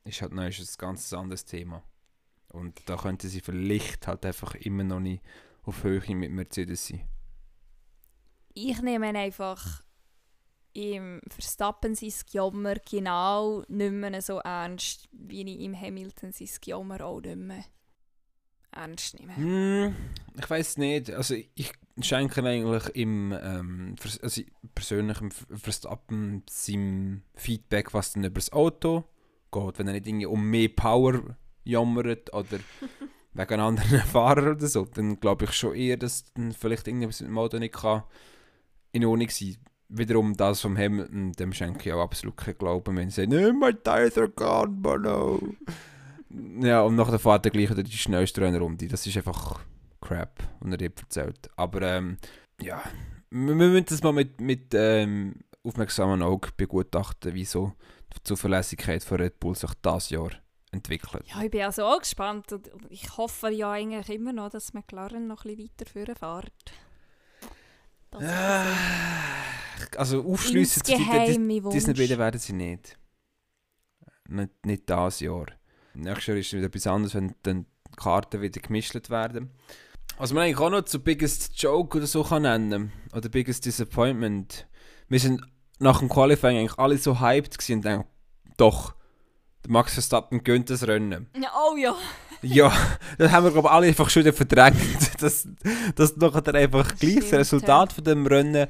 ist 0.04 0.22
halt 0.22 0.32
noch 0.32 0.42
ein 0.42 0.54
ganz 0.78 1.12
anderes 1.12 1.44
Thema. 1.44 1.82
Und 2.48 2.80
da 2.86 2.96
könnte 2.96 3.28
sie 3.28 3.40
vielleicht 3.40 4.06
halt 4.06 4.24
einfach 4.24 4.54
immer 4.54 4.84
noch 4.84 5.00
nicht 5.00 5.22
auf 5.64 5.82
Höhe 5.82 6.14
mit 6.14 6.30
Mercedes 6.30 6.86
sein 6.86 7.08
ich 8.56 8.80
nehme 8.80 9.08
einfach 9.08 9.82
im 10.76 11.20
Verstappen 11.28 11.94
sein 11.94 12.12
Gejammer 12.30 12.74
genau 12.88 13.62
nicht 13.68 13.92
mehr 13.92 14.20
so 14.20 14.38
ernst, 14.38 15.08
wie 15.12 15.42
ich 15.42 15.60
im 15.60 15.80
Hamilton 15.80 16.32
sein 16.32 16.48
Gejammer 16.60 17.00
auch 17.00 17.20
nicht 17.20 17.36
mehr 17.36 17.64
ernst 18.72 19.18
nehme. 19.18 19.32
Mm, 19.38 19.96
ich 20.38 20.50
weiß 20.50 20.76
nicht. 20.78 21.10
Also 21.10 21.34
ich 21.34 21.72
schenke 22.00 22.44
eigentlich 22.44 22.94
im 22.94 23.32
ähm, 23.32 23.96
also 24.22 24.42
persönlich 24.74 25.20
im 25.20 25.30
Verstappen 25.30 26.42
sein 26.48 27.22
Feedback, 27.34 27.94
was 27.94 28.12
dann 28.12 28.24
über 28.24 28.34
das 28.34 28.52
Auto 28.52 29.04
geht. 29.50 29.78
Wenn 29.78 29.88
er 29.88 29.94
nicht 29.94 30.06
irgendwie 30.06 30.26
um 30.26 30.44
mehr 30.44 30.68
Power 30.68 31.36
jammert 31.64 32.32
oder 32.34 32.58
wegen 33.32 33.60
anderen 33.60 34.00
Fahrer 34.06 34.52
oder 34.52 34.66
so, 34.66 34.84
dann 34.84 35.20
glaube 35.20 35.46
ich 35.46 35.52
schon 35.52 35.74
eher, 35.74 35.96
dass 35.96 36.32
dann 36.34 36.52
vielleicht 36.52 36.86
irgendwas 36.86 37.20
mit 37.20 37.30
dem 37.30 37.38
Auto 37.38 37.58
nicht 37.58 37.74
kann 37.74 38.02
in 38.92 39.04
Ordnung 39.04 39.30
sein. 39.30 39.56
Wiederum 39.88 40.36
das 40.36 40.60
vom 40.60 40.76
Hamilton, 40.76 41.32
dem 41.32 41.52
schenke 41.52 41.88
ich 41.88 41.92
auch 41.92 42.02
absolut 42.02 42.36
keinen 42.36 42.58
Glauben, 42.58 42.96
wenn 42.96 43.10
sie 43.10 43.22
sagen, 43.22 43.40
no, 43.40 43.52
my 43.52 43.72
tires 43.72 44.18
are 44.18 44.28
gone, 44.28 44.68
Bono. 44.68 45.40
ja, 46.60 46.82
und 46.82 46.96
nachher 46.96 47.18
fährt 47.18 47.46
er 47.46 47.50
gleich 47.50 47.70
wieder 47.70 47.82
die 47.82 47.96
schnellste 47.96 48.40
Rennrunde. 48.40 48.88
Das 48.88 49.06
ist 49.06 49.16
einfach 49.16 49.60
Crap, 50.00 50.42
was 50.60 50.70
er 50.72 50.76
dir 50.76 50.90
erzählt. 50.96 51.48
Aber 51.56 51.82
ähm, 51.82 52.16
ja, 52.60 52.82
wir, 53.30 53.58
wir 53.58 53.68
müssen 53.68 53.86
das 53.88 54.02
mal 54.02 54.12
mit, 54.12 54.40
mit 54.40 54.74
ähm, 54.74 55.36
aufmerksamen 55.62 56.22
Auge 56.22 56.50
begutachten, 56.56 57.34
wie 57.34 57.44
so 57.44 57.72
die 58.14 58.22
Zuverlässigkeit 58.24 59.04
von 59.04 59.18
Red 59.18 59.38
Bull 59.40 59.54
sich 59.54 59.70
dieses 59.84 60.10
Jahr 60.10 60.30
entwickelt. 60.72 61.24
Ja, 61.26 61.42
ich 61.42 61.50
bin 61.50 61.62
also 61.62 61.84
auch 61.84 61.98
gespannt 61.98 62.52
und 62.52 62.70
ich 62.88 63.16
hoffe 63.16 63.50
ja 63.50 63.72
eigentlich 63.72 64.10
immer 64.10 64.32
noch, 64.32 64.50
dass 64.50 64.74
McLaren 64.74 65.26
noch 65.26 65.44
ein 65.44 65.56
bisschen 65.56 65.70
weiter 65.94 66.16
fährt. 66.16 66.72
Ah, 68.12 68.64
also 69.96 70.24
aufschliessen 70.24 70.84
zu 70.84 70.96
Disney 71.70 71.94
Bilder 71.94 72.18
werden 72.18 72.40
sie 72.40 72.52
nicht. 72.52 72.98
Nicht, 74.28 74.66
nicht 74.66 74.88
dieses 74.88 75.20
Jahr. 75.20 75.46
Nächstes 75.94 76.26
Jahr 76.26 76.36
ist 76.36 76.46
es 76.48 76.52
wieder 76.52 76.66
etwas 76.66 76.86
anderes, 76.86 77.14
wenn 77.14 77.34
dann 77.42 77.66
die 77.90 77.96
Karten 77.96 78.40
wieder 78.42 78.60
gemischt 78.60 79.10
werden. 79.10 79.50
Was 80.18 80.32
man 80.32 80.44
eigentlich 80.44 80.58
auch 80.58 80.70
noch 80.70 80.82
zu 80.82 81.00
Biggest 81.00 81.60
Joke 81.60 81.98
oder 81.98 82.06
so 82.06 82.24
kann 82.24 82.42
nennen 82.42 82.92
oder 83.14 83.28
Biggest 83.28 83.64
Disappointment. 83.66 84.66
Wir 85.08 85.20
sind 85.20 85.42
nach 85.78 85.98
dem 85.98 86.08
Qualifying 86.08 86.58
eigentlich 86.58 86.78
alle 86.78 86.98
so 86.98 87.20
hyped 87.20 87.58
gewesen 87.58 87.76
und 87.76 87.84
denken, 87.84 88.08
doch, 88.56 88.94
der 89.64 89.72
Max 89.72 89.94
Verstappen 89.94 90.42
gönnt 90.42 90.70
das 90.70 90.86
Rennen. 90.86 91.28
Oh 91.34 91.76
ja. 91.76 91.94
ja, 92.42 92.72
das 93.18 93.30
haben 93.30 93.44
wir 93.44 93.50
glaube 93.50 93.68
ich 93.68 93.72
alle 93.72 93.86
einfach 93.88 94.08
schon 94.08 94.32
verdrängt, 94.32 95.20
dass, 95.20 95.48
dass 95.94 96.16
nachher 96.16 96.54
einfach 96.54 96.96
gleich 96.96 97.16
das 97.16 97.32
Resultat 97.32 97.92
von 97.92 98.04
dem 98.04 98.26
Rennen 98.26 98.68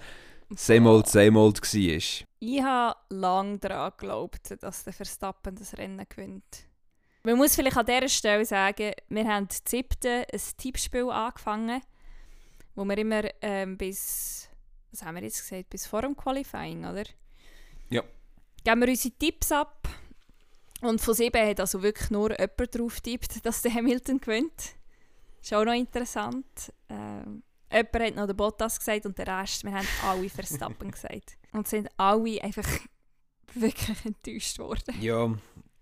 same 0.54 0.88
old, 0.88 1.09
same 1.09 1.38
old 1.38 1.61
war. 1.61 2.26
Ich 2.38 2.62
habe 2.62 2.96
lange 3.11 3.59
daran 3.59 3.92
geglaubt, 3.96 4.54
dass 4.61 4.85
der 4.85 4.92
Verstappen 4.92 5.56
das 5.56 5.76
Rennen 5.76 6.06
gewinnt. 6.09 6.66
Man 7.22 7.37
muss 7.38 7.56
vielleicht 7.56 7.76
an 7.76 7.87
dieser 7.87 8.09
Stelle 8.09 8.44
sagen, 8.44 8.92
wir 9.09 9.26
haben 9.26 9.48
das 9.48 9.62
siebte 9.66 10.26
ein 10.32 10.40
Tippspiel 10.56 11.11
angefangen, 11.11 11.82
wo 12.76 12.85
wir 12.85 12.98
immer 12.98 13.22
ähm, 13.42 13.76
bis, 13.76 14.48
was 14.92 15.02
haben 15.02 15.16
wir 15.16 15.24
jetzt 15.24 15.40
gesagt, 15.40 15.70
bis 15.70 15.87
vor 15.87 16.02
dem 16.02 16.16
Qualifying, 16.16 16.85
oder? 16.85 17.02
Ja. 17.90 18.02
Geben 18.62 18.80
wir 18.80 18.88
unsere 18.88 19.14
Tipps 19.16 19.50
ab 19.50 19.88
und 20.82 21.00
von 21.00 21.14
sieben 21.14 21.48
hat 21.48 21.59
also 21.59 21.82
wirklich 21.82 22.11
nur 22.11 22.30
jemand 22.30 22.78
drauf 22.78 23.00
tippt, 23.00 23.44
dass 23.44 23.62
der 23.62 23.74
Hamilton 23.74 24.20
gewinnt. 24.20 24.76
Ist 25.42 25.54
auch 25.54 25.64
noch 25.64 25.72
interessant. 25.72 26.72
Ähm, 26.88 27.42
jemand 27.70 27.94
hat 27.94 28.16
noch 28.16 28.26
den 28.26 28.37
Bottas 28.37 28.79
gesagt 28.79 29.07
und 29.07 29.18
der 29.18 29.26
Rest, 29.26 29.64
wir 29.64 29.72
haben 29.72 29.87
alle 30.05 30.29
Verstappen 30.29 30.90
gesagt. 30.92 31.37
Und 31.52 31.68
sind 31.68 31.88
alle 31.96 32.42
einfach 32.42 32.68
wirklich 33.55 34.05
enttäuscht 34.05 34.59
worden. 34.59 34.94
Ja, 35.00 35.33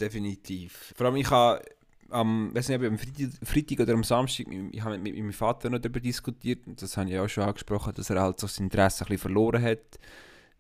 definitiv. 0.01 0.95
Vor 0.97 1.07
allem 1.07 1.17
ich 1.17 1.31
habe 1.31 1.65
am, 2.11 2.55
weiß 2.55 2.69
nicht, 2.69 2.83
am 2.83 2.99
Freitag, 2.99 3.31
Freitag 3.43 3.81
oder 3.81 3.95
am 3.95 4.05
Samstag, 4.05 4.47
ich 4.73 4.83
habe 4.83 4.99
mit, 4.99 5.15
mit 5.15 5.17
meinem 5.17 5.33
Vater 5.33 5.71
noch 5.71 5.79
darüber 5.79 6.01
diskutiert 6.01 6.67
und 6.67 6.81
das 6.81 6.97
habe 6.97 7.11
ich 7.11 7.19
auch 7.19 7.29
schon 7.29 7.45
angesprochen, 7.45 7.93
dass 7.95 8.11
er 8.11 8.21
halt 8.21 8.41
so 8.41 8.47
sein 8.47 8.65
Interesse 8.65 9.05
ein 9.05 9.09
bisschen 9.09 9.19
verloren 9.19 9.63
hat 9.63 9.99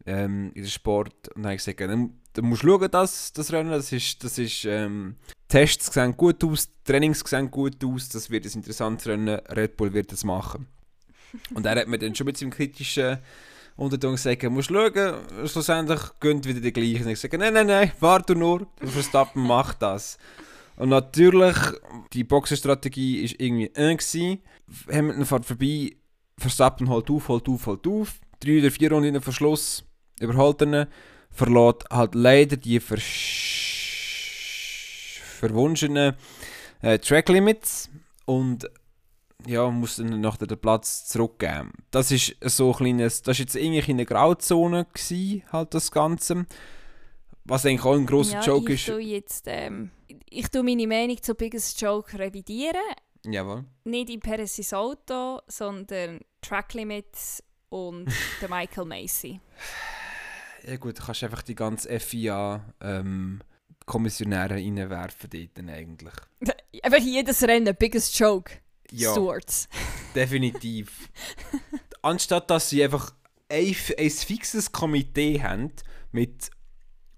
ähm, 0.06 0.50
in 0.54 0.62
den 0.62 0.70
Sport. 0.70 1.28
Und 1.28 1.36
dann 1.36 1.44
habe 1.46 1.54
ich 1.54 1.64
gesagt, 1.64 1.80
dann, 1.80 2.14
dann 2.32 2.44
musst 2.44 2.62
du 2.62 2.68
schauen, 2.68 2.90
das, 2.90 3.32
das 3.32 3.52
Rennen, 3.52 3.70
das 3.70 3.92
ist, 3.92 4.22
das 4.24 4.38
ist 4.38 4.64
ähm, 4.64 5.16
Tests 5.48 5.92
sehen 5.92 6.16
gut 6.16 6.42
aus, 6.44 6.68
Trainings 6.84 7.20
sehen 7.20 7.50
gut 7.50 7.82
aus, 7.84 8.08
das 8.08 8.30
wird 8.30 8.46
ein 8.46 8.52
interessantes 8.52 9.06
Rennen, 9.06 9.38
Red 9.50 9.76
Bull 9.76 9.92
wird 9.92 10.10
das 10.12 10.24
machen. 10.24 10.66
Und 11.54 11.66
er 11.66 11.80
hat 11.80 11.88
mir 11.88 11.98
dann 11.98 12.14
schon 12.14 12.26
mit 12.26 12.36
seinem 12.36 12.50
kritischen 12.50 13.18
Unterton 13.76 14.12
gesagt, 14.12 14.42
musst 14.44 14.68
schauen, 14.68 15.14
schlussendlich 15.46 16.00
gönnt 16.20 16.46
wieder 16.46 16.60
die 16.60 16.72
gleichen. 16.72 17.08
Ich 17.08 17.18
sage, 17.20 17.38
nein, 17.38 17.54
nein, 17.54 17.66
nein, 17.66 17.92
warte 18.00 18.36
nur, 18.36 18.66
Verstappen 18.80 19.42
macht 19.46 19.82
das. 19.82 20.18
Und 20.76 20.88
natürlich, 20.90 21.56
die 22.12 22.24
Boxenstrategie 22.24 23.22
war 23.22 23.40
irgendwie 23.40 23.72
ein. 23.74 23.96
Gewesen. 23.96 24.42
Hamilton 24.90 25.24
fährt 25.26 25.44
vorbei, 25.44 25.96
Verstappen 26.38 26.88
holt 26.88 27.10
auf, 27.10 27.28
holt 27.28 27.48
auf, 27.48 27.66
holt 27.66 27.86
auf. 27.86 28.14
Drei 28.40 28.58
oder 28.58 28.70
vier 28.70 28.90
Runden 28.90 29.08
in 29.08 29.14
den 29.14 29.22
Verschluss 29.22 29.84
überhaltenen 30.20 30.86
verlässt 31.30 31.84
halt 31.90 32.14
leider 32.14 32.56
die 32.56 32.80
verwunschenen 35.40 36.14
äh, 36.80 36.98
Track 36.98 37.28
Limits 37.28 37.90
und 38.24 38.70
ja, 39.46 39.70
muss 39.70 39.96
dann 39.96 40.20
nach 40.20 40.36
den 40.36 40.58
Platz 40.58 41.06
zurückgeben. 41.06 41.72
Das 41.90 42.10
ist 42.10 42.36
so 42.42 42.70
ein 42.70 42.76
kleines, 42.76 43.22
das 43.22 43.36
ist 43.36 43.40
jetzt 43.40 43.56
irgendwie 43.56 43.90
in 43.90 43.96
der 43.98 44.06
Grauzone 44.06 44.86
gewesen, 44.92 45.42
halt 45.52 45.74
das 45.74 45.90
Ganze. 45.90 46.46
Was 47.44 47.66
eigentlich 47.66 47.84
auch 47.84 47.94
ein 47.94 48.06
grosser 48.06 48.34
ja, 48.34 48.42
Joke 48.42 48.72
ich 48.72 48.88
ist. 48.88 48.98
Jetzt, 49.00 49.44
ähm, 49.48 49.90
ich 50.30 50.48
tue 50.48 50.62
meine 50.62 50.86
Meinung 50.86 51.22
zu 51.22 51.34
Biggest 51.34 51.80
Joke 51.80 52.18
revidieren. 52.18 52.80
Jawohl. 53.26 53.64
Nicht 53.84 54.10
in 54.10 54.20
Perez' 54.20 54.72
Auto, 54.72 55.40
sondern 55.46 56.20
Track 56.40 56.74
Limits 56.74 57.42
und 57.68 58.06
der 58.40 58.48
Michael 58.48 58.86
Macy. 58.86 59.40
Ja 60.66 60.76
gut, 60.76 60.98
du 60.98 61.02
kannst 61.02 61.22
einfach 61.22 61.42
die 61.42 61.54
ganze 61.54 62.00
FIA 62.00 62.64
ähm, 62.80 63.40
Kommissionäre 63.84 64.54
reinwerfen 64.54 65.30
dort 65.30 65.68
eigentlich. 65.68 66.14
Einfach 66.82 66.98
jedes 66.98 67.42
Rennen, 67.42 67.74
biggest 67.78 68.18
joke. 68.18 68.54
Ja, 68.96 69.12
Stewards. 69.12 69.68
definitiv. 70.14 71.10
Anstatt 72.02 72.50
dass 72.50 72.70
sie 72.70 72.84
einfach 72.84 73.14
ein, 73.48 73.74
ein 73.98 74.10
fixes 74.10 74.72
Komitee 74.72 75.42
haben 75.42 75.72
mit 76.12 76.50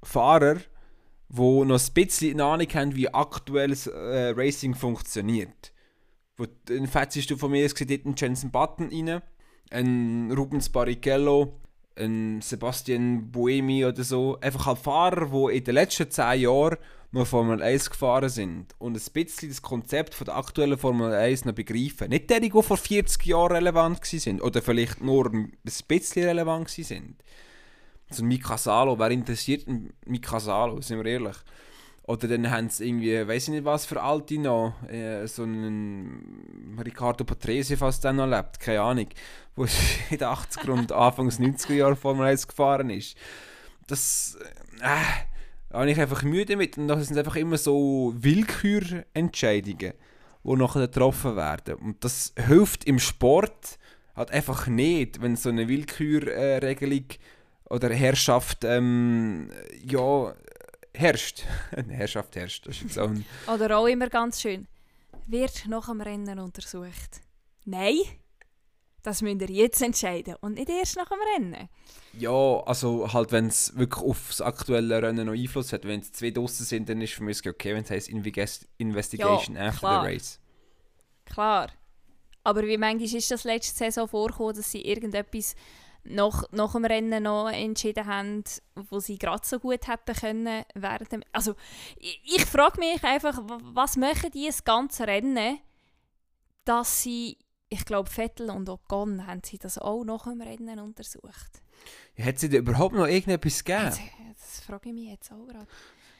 Fahrern, 0.02 0.62
die 1.28 1.42
noch 1.64 1.80
ein 1.80 1.92
bisschen 1.94 2.40
Ahnung 2.40 2.68
haben, 2.74 2.94
wie 2.94 3.12
aktuelles 3.12 3.86
äh, 3.86 4.32
Racing 4.36 4.74
funktioniert. 4.74 5.72
Wo, 6.36 6.46
dann 6.66 6.86
fetzest 6.86 7.30
du 7.30 7.36
von 7.36 7.50
mir, 7.50 7.64
es 7.64 7.72
sieht 7.72 8.04
einen 8.04 8.14
Jensen 8.16 8.50
Button 8.50 8.90
rein, 8.90 9.22
ein 9.70 10.30
Rubens 10.32 10.68
Barrichello, 10.68 11.60
ein 11.96 12.40
Sebastian 12.42 13.30
Buemi 13.30 13.84
oder 13.84 14.04
so. 14.04 14.38
Einfach 14.40 14.66
halt 14.66 14.78
Fahrer, 14.78 15.26
die 15.26 15.58
in 15.58 15.64
den 15.64 15.74
letzten 15.74 16.10
10 16.10 16.40
Jahren 16.40 16.76
noch 17.12 17.26
Formel 17.26 17.62
1 17.62 17.90
gefahren 17.90 18.28
sind 18.28 18.74
und 18.78 18.96
ein 18.96 19.12
bisschen 19.12 19.48
das 19.48 19.62
Konzept 19.62 20.14
von 20.14 20.26
der 20.26 20.36
aktuellen 20.36 20.78
Formel 20.78 21.12
1 21.12 21.44
noch 21.44 21.54
begreifen. 21.54 22.10
Nicht 22.10 22.30
die, 22.30 22.40
die 22.40 22.62
vor 22.62 22.76
40 22.76 23.24
Jahren 23.24 23.52
relevant 23.52 24.04
sind 24.04 24.42
oder 24.42 24.60
vielleicht 24.60 25.00
nur 25.00 25.26
ein 25.32 25.52
bisschen 25.64 26.24
relevant 26.24 26.68
sind. 26.68 27.16
So 28.10 28.22
ein 28.22 28.28
Mika 28.28 28.56
Salo, 28.58 28.98
wer 28.98 29.10
interessiert 29.10 29.66
Mika 30.06 30.38
Salo, 30.38 30.80
sind 30.80 31.02
wir 31.02 31.10
ehrlich. 31.10 31.36
Oder 32.06 32.28
dann 32.28 32.50
haben 32.50 32.68
sie 32.68 32.86
irgendwie, 32.86 33.26
weiß 33.26 33.44
ich 33.44 33.48
nicht 33.48 33.64
was 33.64 33.84
für 33.84 34.00
Alte 34.00 34.38
noch, 34.38 34.74
äh, 34.88 35.26
so 35.26 35.42
einen 35.42 36.78
Riccardo 36.82 37.24
Patrese, 37.24 37.76
falls 37.76 37.98
der 37.98 38.12
noch 38.12 38.28
lebt, 38.28 38.60
keine 38.60 38.82
Ahnung, 38.82 39.08
wo 39.56 39.64
in 40.10 40.18
den 40.18 40.28
80er 40.28 40.70
und 40.70 40.92
Anfangs 40.92 41.40
90er 41.40 41.74
Jahren 41.74 41.96
Formel 41.96 42.28
1 42.28 42.46
gefahren 42.46 42.90
ist. 42.90 43.16
Das, 43.88 44.38
äh, 44.80 44.86
da 45.70 45.80
habe 45.80 45.90
ich 45.90 46.00
einfach 46.00 46.22
müde 46.22 46.56
mit. 46.56 46.78
Und 46.78 46.86
das 46.86 47.08
sind 47.08 47.18
einfach 47.18 47.36
immer 47.36 47.58
so 47.58 48.14
Willkürentscheidungen, 48.16 49.92
die 50.44 50.56
nachher 50.56 50.86
getroffen 50.86 51.34
werden. 51.34 51.74
Und 51.74 52.04
das 52.04 52.34
hilft 52.36 52.84
im 52.84 53.00
Sport 53.00 53.78
halt 54.14 54.30
einfach 54.30 54.68
nicht, 54.68 55.20
wenn 55.20 55.34
so 55.34 55.48
eine 55.48 55.66
Willkürregelung 55.66 57.04
äh, 57.10 57.68
oder 57.68 57.90
Herrschaft 57.92 58.64
ähm, 58.64 59.50
ja, 59.84 60.32
herrscht. 60.98 61.44
Eine 61.72 61.94
Herrschaft 61.94 62.36
herrscht. 62.36 62.66
Das 62.66 62.80
ist 62.80 62.94
so 62.94 63.02
ein 63.02 63.24
oder 63.52 63.78
auch 63.78 63.86
immer 63.86 64.08
ganz 64.08 64.40
schön. 64.40 64.66
Wird 65.26 65.66
nach 65.68 65.86
dem 65.86 66.00
Rennen 66.00 66.38
untersucht? 66.38 67.20
Nein, 67.64 67.98
das 69.02 69.22
müsst 69.22 69.40
ihr 69.40 69.50
jetzt 69.50 69.82
entscheiden 69.82 70.34
und 70.40 70.54
nicht 70.54 70.68
erst 70.68 70.96
nach 70.96 71.08
dem 71.08 71.18
Rennen. 71.34 71.68
Ja, 72.12 72.60
also 72.66 73.12
halt, 73.12 73.32
wenn 73.32 73.46
es 73.46 73.76
wirklich 73.76 74.04
auf 74.04 74.28
das 74.28 74.40
aktuelle 74.40 75.02
Rennen 75.02 75.26
noch 75.26 75.34
Einfluss 75.34 75.72
hat. 75.72 75.84
Wenn 75.84 76.00
es 76.00 76.12
zwei 76.12 76.30
draussen 76.30 76.64
sind, 76.64 76.88
dann 76.88 77.00
ist 77.00 77.12
für 77.12 77.22
mich 77.22 77.46
okay, 77.46 77.74
wenn 77.74 77.84
es 77.84 77.90
heisst 77.90 78.08
Investigation 78.08 79.56
ja, 79.56 79.68
after 79.68 79.78
klar. 79.78 80.04
the 80.04 80.12
race. 80.12 80.40
Klar. 81.24 81.70
Aber 82.42 82.62
wie 82.62 82.78
manchmal 82.78 83.12
ist 83.12 83.30
das 83.30 83.44
letzte 83.44 83.76
Saison 83.76 84.08
vorgekommen, 84.08 84.54
dass 84.54 84.70
sie 84.70 84.82
irgendetwas 84.82 85.56
nach, 86.08 86.44
nach 86.52 86.72
dem 86.72 86.84
Rennen 86.84 87.22
noch 87.24 87.48
entschieden 87.48 88.06
haben, 88.06 88.44
wo 88.74 89.00
sie 89.00 89.18
gerade 89.18 89.46
so 89.46 89.58
gut 89.58 89.86
hätten 89.86 90.14
können 90.14 90.64
dem, 91.10 91.22
Also 91.32 91.54
ich, 91.98 92.20
ich 92.24 92.44
frage 92.44 92.78
mich 92.78 93.02
einfach, 93.04 93.40
was 93.44 93.96
machen 93.96 94.30
die 94.32 94.46
das 94.46 94.64
ganze 94.64 95.06
Rennen, 95.06 95.58
dass 96.64 97.02
sie, 97.02 97.38
ich 97.68 97.84
glaube 97.84 98.10
Vettel 98.10 98.50
und 98.50 98.68
Ocon 98.68 99.26
haben 99.26 99.42
sie 99.44 99.58
das 99.58 99.78
auch 99.78 100.04
nach 100.04 100.24
dem 100.24 100.40
Rennen 100.40 100.78
untersucht. 100.78 101.62
Ja, 102.16 102.26
hat 102.26 102.38
sie 102.38 102.48
da 102.48 102.58
überhaupt 102.58 102.94
noch 102.94 103.06
irgendetwas 103.06 103.62
gegeben? 103.64 103.86
Das, 103.86 104.00
das 104.40 104.60
frage 104.64 104.88
ich 104.88 104.94
mich 104.94 105.10
jetzt 105.10 105.30
auch 105.32 105.46
gerade. 105.46 105.66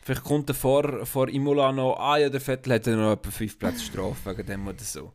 Vielleicht 0.03 0.23
kommt 0.23 0.55
vor, 0.55 1.05
vor 1.05 1.29
Imola 1.29 1.73
noch, 1.73 1.97
ah 1.99 2.17
ja, 2.17 2.29
der 2.29 2.41
Vettel 2.41 2.75
hat 2.75 2.87
noch 2.87 3.13
etwa 3.13 3.31
fünf 3.31 3.59
Plätze 3.59 3.81
Strafe 3.81 4.31
wegen 4.31 4.47
dem 4.47 4.69
oder 4.69 4.85
so. 4.85 5.13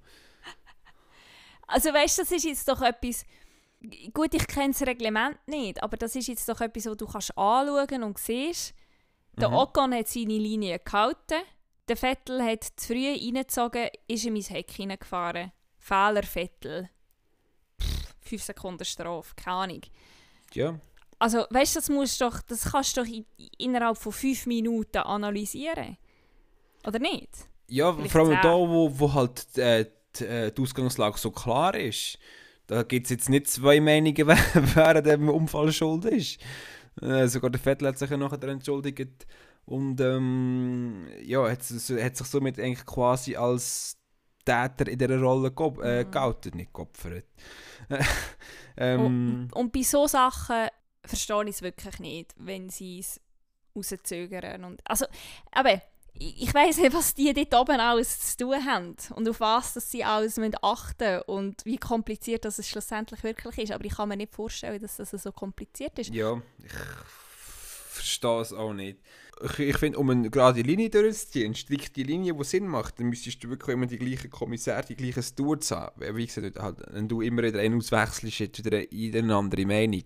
Also 1.71 1.93
weißt 1.93 2.17
du, 2.17 2.21
das 2.23 2.31
ist 2.31 2.43
jetzt 2.43 2.67
doch 2.67 2.81
etwas 2.81 3.23
gut, 4.13 4.33
ich 4.33 4.47
kenne 4.47 4.73
das 4.73 4.81
Reglement 4.81 5.37
nicht, 5.47 5.81
aber 5.81 5.97
das 5.97 6.15
ist 6.15 6.27
jetzt 6.27 6.47
doch 6.47 6.61
etwas, 6.61 6.85
was 6.85 6.97
du 6.97 7.07
kannst 7.07 7.37
anschauen 7.37 8.03
und 8.03 8.17
siehst. 8.17 8.73
Der 9.37 9.49
mhm. 9.49 9.55
Ocon 9.55 9.93
hat 9.93 10.07
seine 10.07 10.37
Linie 10.37 10.79
gehalten. 10.79 11.41
Der 11.87 11.97
Vettel 11.97 12.43
hat 12.43 12.63
zu 12.63 12.87
früh 12.87 13.09
reingezogen, 13.09 13.89
ist 14.07 14.25
in 14.25 14.33
mein 14.33 14.43
Heck 14.43 14.71
hineingefahren. 14.71 15.51
Fehler 15.77 16.23
Vettel. 16.23 16.89
Pff, 17.81 18.15
fünf 18.21 18.43
Sekunden 18.43 18.85
Strafe, 18.85 19.33
keine 19.35 19.57
Ahnung. 19.57 19.81
Ja. 20.53 20.79
Also, 21.17 21.45
weißt 21.49 21.75
du, 21.75 21.79
das, 21.79 21.89
musst 21.89 22.21
doch, 22.21 22.41
das 22.41 22.71
kannst 22.71 22.97
du 22.97 23.01
doch 23.01 23.07
in, 23.07 23.25
innerhalb 23.57 23.97
von 23.97 24.11
fünf 24.11 24.45
Minuten 24.45 24.97
analysieren. 24.97 25.97
Oder 26.85 26.99
nicht? 26.99 27.29
Ja, 27.67 27.93
Vielleicht 27.93 28.11
vor 28.11 28.21
allem 28.21 28.41
da, 28.41 28.53
wo, 28.53 28.99
wo 28.99 29.13
halt 29.13 29.57
äh, 29.57 29.85
die, 30.17 30.25
äh, 30.25 30.51
die 30.51 30.61
Ausgangslage 30.61 31.17
so 31.17 31.31
klar 31.31 31.75
ist. 31.75 32.17
Da 32.71 32.84
gibt 32.84 33.07
es 33.07 33.10
jetzt 33.10 33.27
nicht 33.27 33.47
zwei 33.47 33.81
Meinungen, 33.81 34.15
wer 34.75 34.95
an 34.95 35.03
dem 35.03 35.27
Unfall 35.27 35.73
schuld 35.73 36.05
ist. 36.05 36.39
Äh, 37.01 37.27
sogar 37.27 37.49
der 37.49 37.60
Vettel 37.60 37.89
hat 37.89 37.97
sich 37.97 38.10
ja 38.10 38.15
nachher 38.15 38.41
entschuldigt. 38.43 39.27
Und 39.65 39.99
ähm, 39.99 41.05
ja, 41.21 41.43
hat, 41.49 41.60
hat 41.60 42.15
sich 42.15 42.27
somit 42.27 42.57
eigentlich 42.57 42.86
quasi 42.86 43.36
als 43.36 43.97
Täter 44.45 44.88
in 44.88 44.97
dieser 44.97 45.19
Rolle 45.19 45.51
ge 45.51 45.67
äh, 45.84 46.05
mhm. 46.05 46.12
geoutet, 46.12 46.55
nicht 46.55 46.73
geopfert. 46.73 47.25
ähm, 48.77 49.01
und, 49.01 49.49
und, 49.53 49.73
bei 49.73 49.81
solchen 49.81 50.12
Sachen 50.12 50.67
verstehe 51.03 51.43
ich 51.43 51.55
es 51.55 51.62
wirklich 51.63 51.99
nicht, 51.99 52.34
wenn 52.38 52.69
sie 52.69 52.99
es 52.99 53.19
rauszögern. 53.75 54.63
Und, 54.63 54.81
also, 54.86 55.07
aber 55.51 55.81
ich 56.13 56.54
weiß 56.54 56.78
nicht, 56.78 56.93
was 56.93 57.13
die 57.13 57.34
dort 57.34 57.54
oben 57.56 57.80
alles 57.80 58.19
zu 58.19 58.45
tun 58.45 58.65
haben 58.65 58.95
und 59.15 59.28
auf 59.28 59.39
was 59.39 59.74
dass 59.74 59.89
sie 59.89 60.04
alles 60.04 60.38
achten 60.62 61.13
müssen 61.15 61.21
und 61.28 61.65
wie 61.65 61.78
kompliziert 61.78 62.45
das 62.45 62.60
es 62.60 62.67
schlussendlich 62.67 63.24
wirklich 63.24 63.58
ist. 63.58 63.71
Aber 63.71 63.86
ich 63.86 63.95
kann 63.95 64.10
mir 64.10 64.17
nicht 64.17 64.34
vorstellen, 64.34 64.80
dass 64.80 64.97
das 64.97 65.12
so 65.12 65.32
kompliziert 65.32 65.97
ist. 66.00 66.13
Ja, 66.13 66.41
ich 66.63 66.71
verstehe 67.89 68.41
es 68.41 68.54
auch 68.54 68.74
nicht. 68.74 69.00
Ich, 69.43 69.60
ich 69.60 69.78
finde, 69.78 69.97
um 69.97 70.10
eine 70.10 70.30
gerade 70.30 70.62
Linie 70.62 70.89
durchzuziehen, 70.89 71.47
eine 71.47 71.56
strikte 71.56 72.04
Linie, 72.04 72.36
die 72.36 72.43
Sinn 72.43 72.67
macht, 72.67 73.00
dann 73.00 73.08
müsstest 73.08 73.43
du 73.43 73.50
wirklich 73.50 73.74
immer 73.74 73.88
die 73.88 73.97
gleichen 73.97 74.30
Kommissare, 74.30 74.86
die 74.86 74.95
gleichen 74.95 75.24
Stewards 75.24 75.71
haben. 75.71 76.15
Wie 76.15 76.28
gesagt, 76.28 76.60
halt, 76.60 76.78
wenn 76.91 77.08
du 77.08 77.21
immer 77.21 77.41
wieder 77.41 77.60
einen 77.60 77.78
auswechselst, 77.78 78.39
hast 78.39 78.60
du 78.60 78.65
wieder 78.65 79.19
eine 79.19 79.36
andere 79.36 79.65
Meinung. 79.65 80.04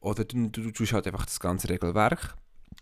Oder 0.00 0.24
du, 0.24 0.48
du, 0.48 0.62
du 0.62 0.70
tust 0.70 0.94
halt 0.94 1.06
einfach 1.06 1.26
das 1.26 1.38
ganze 1.38 1.68
Regelwerk 1.68 2.36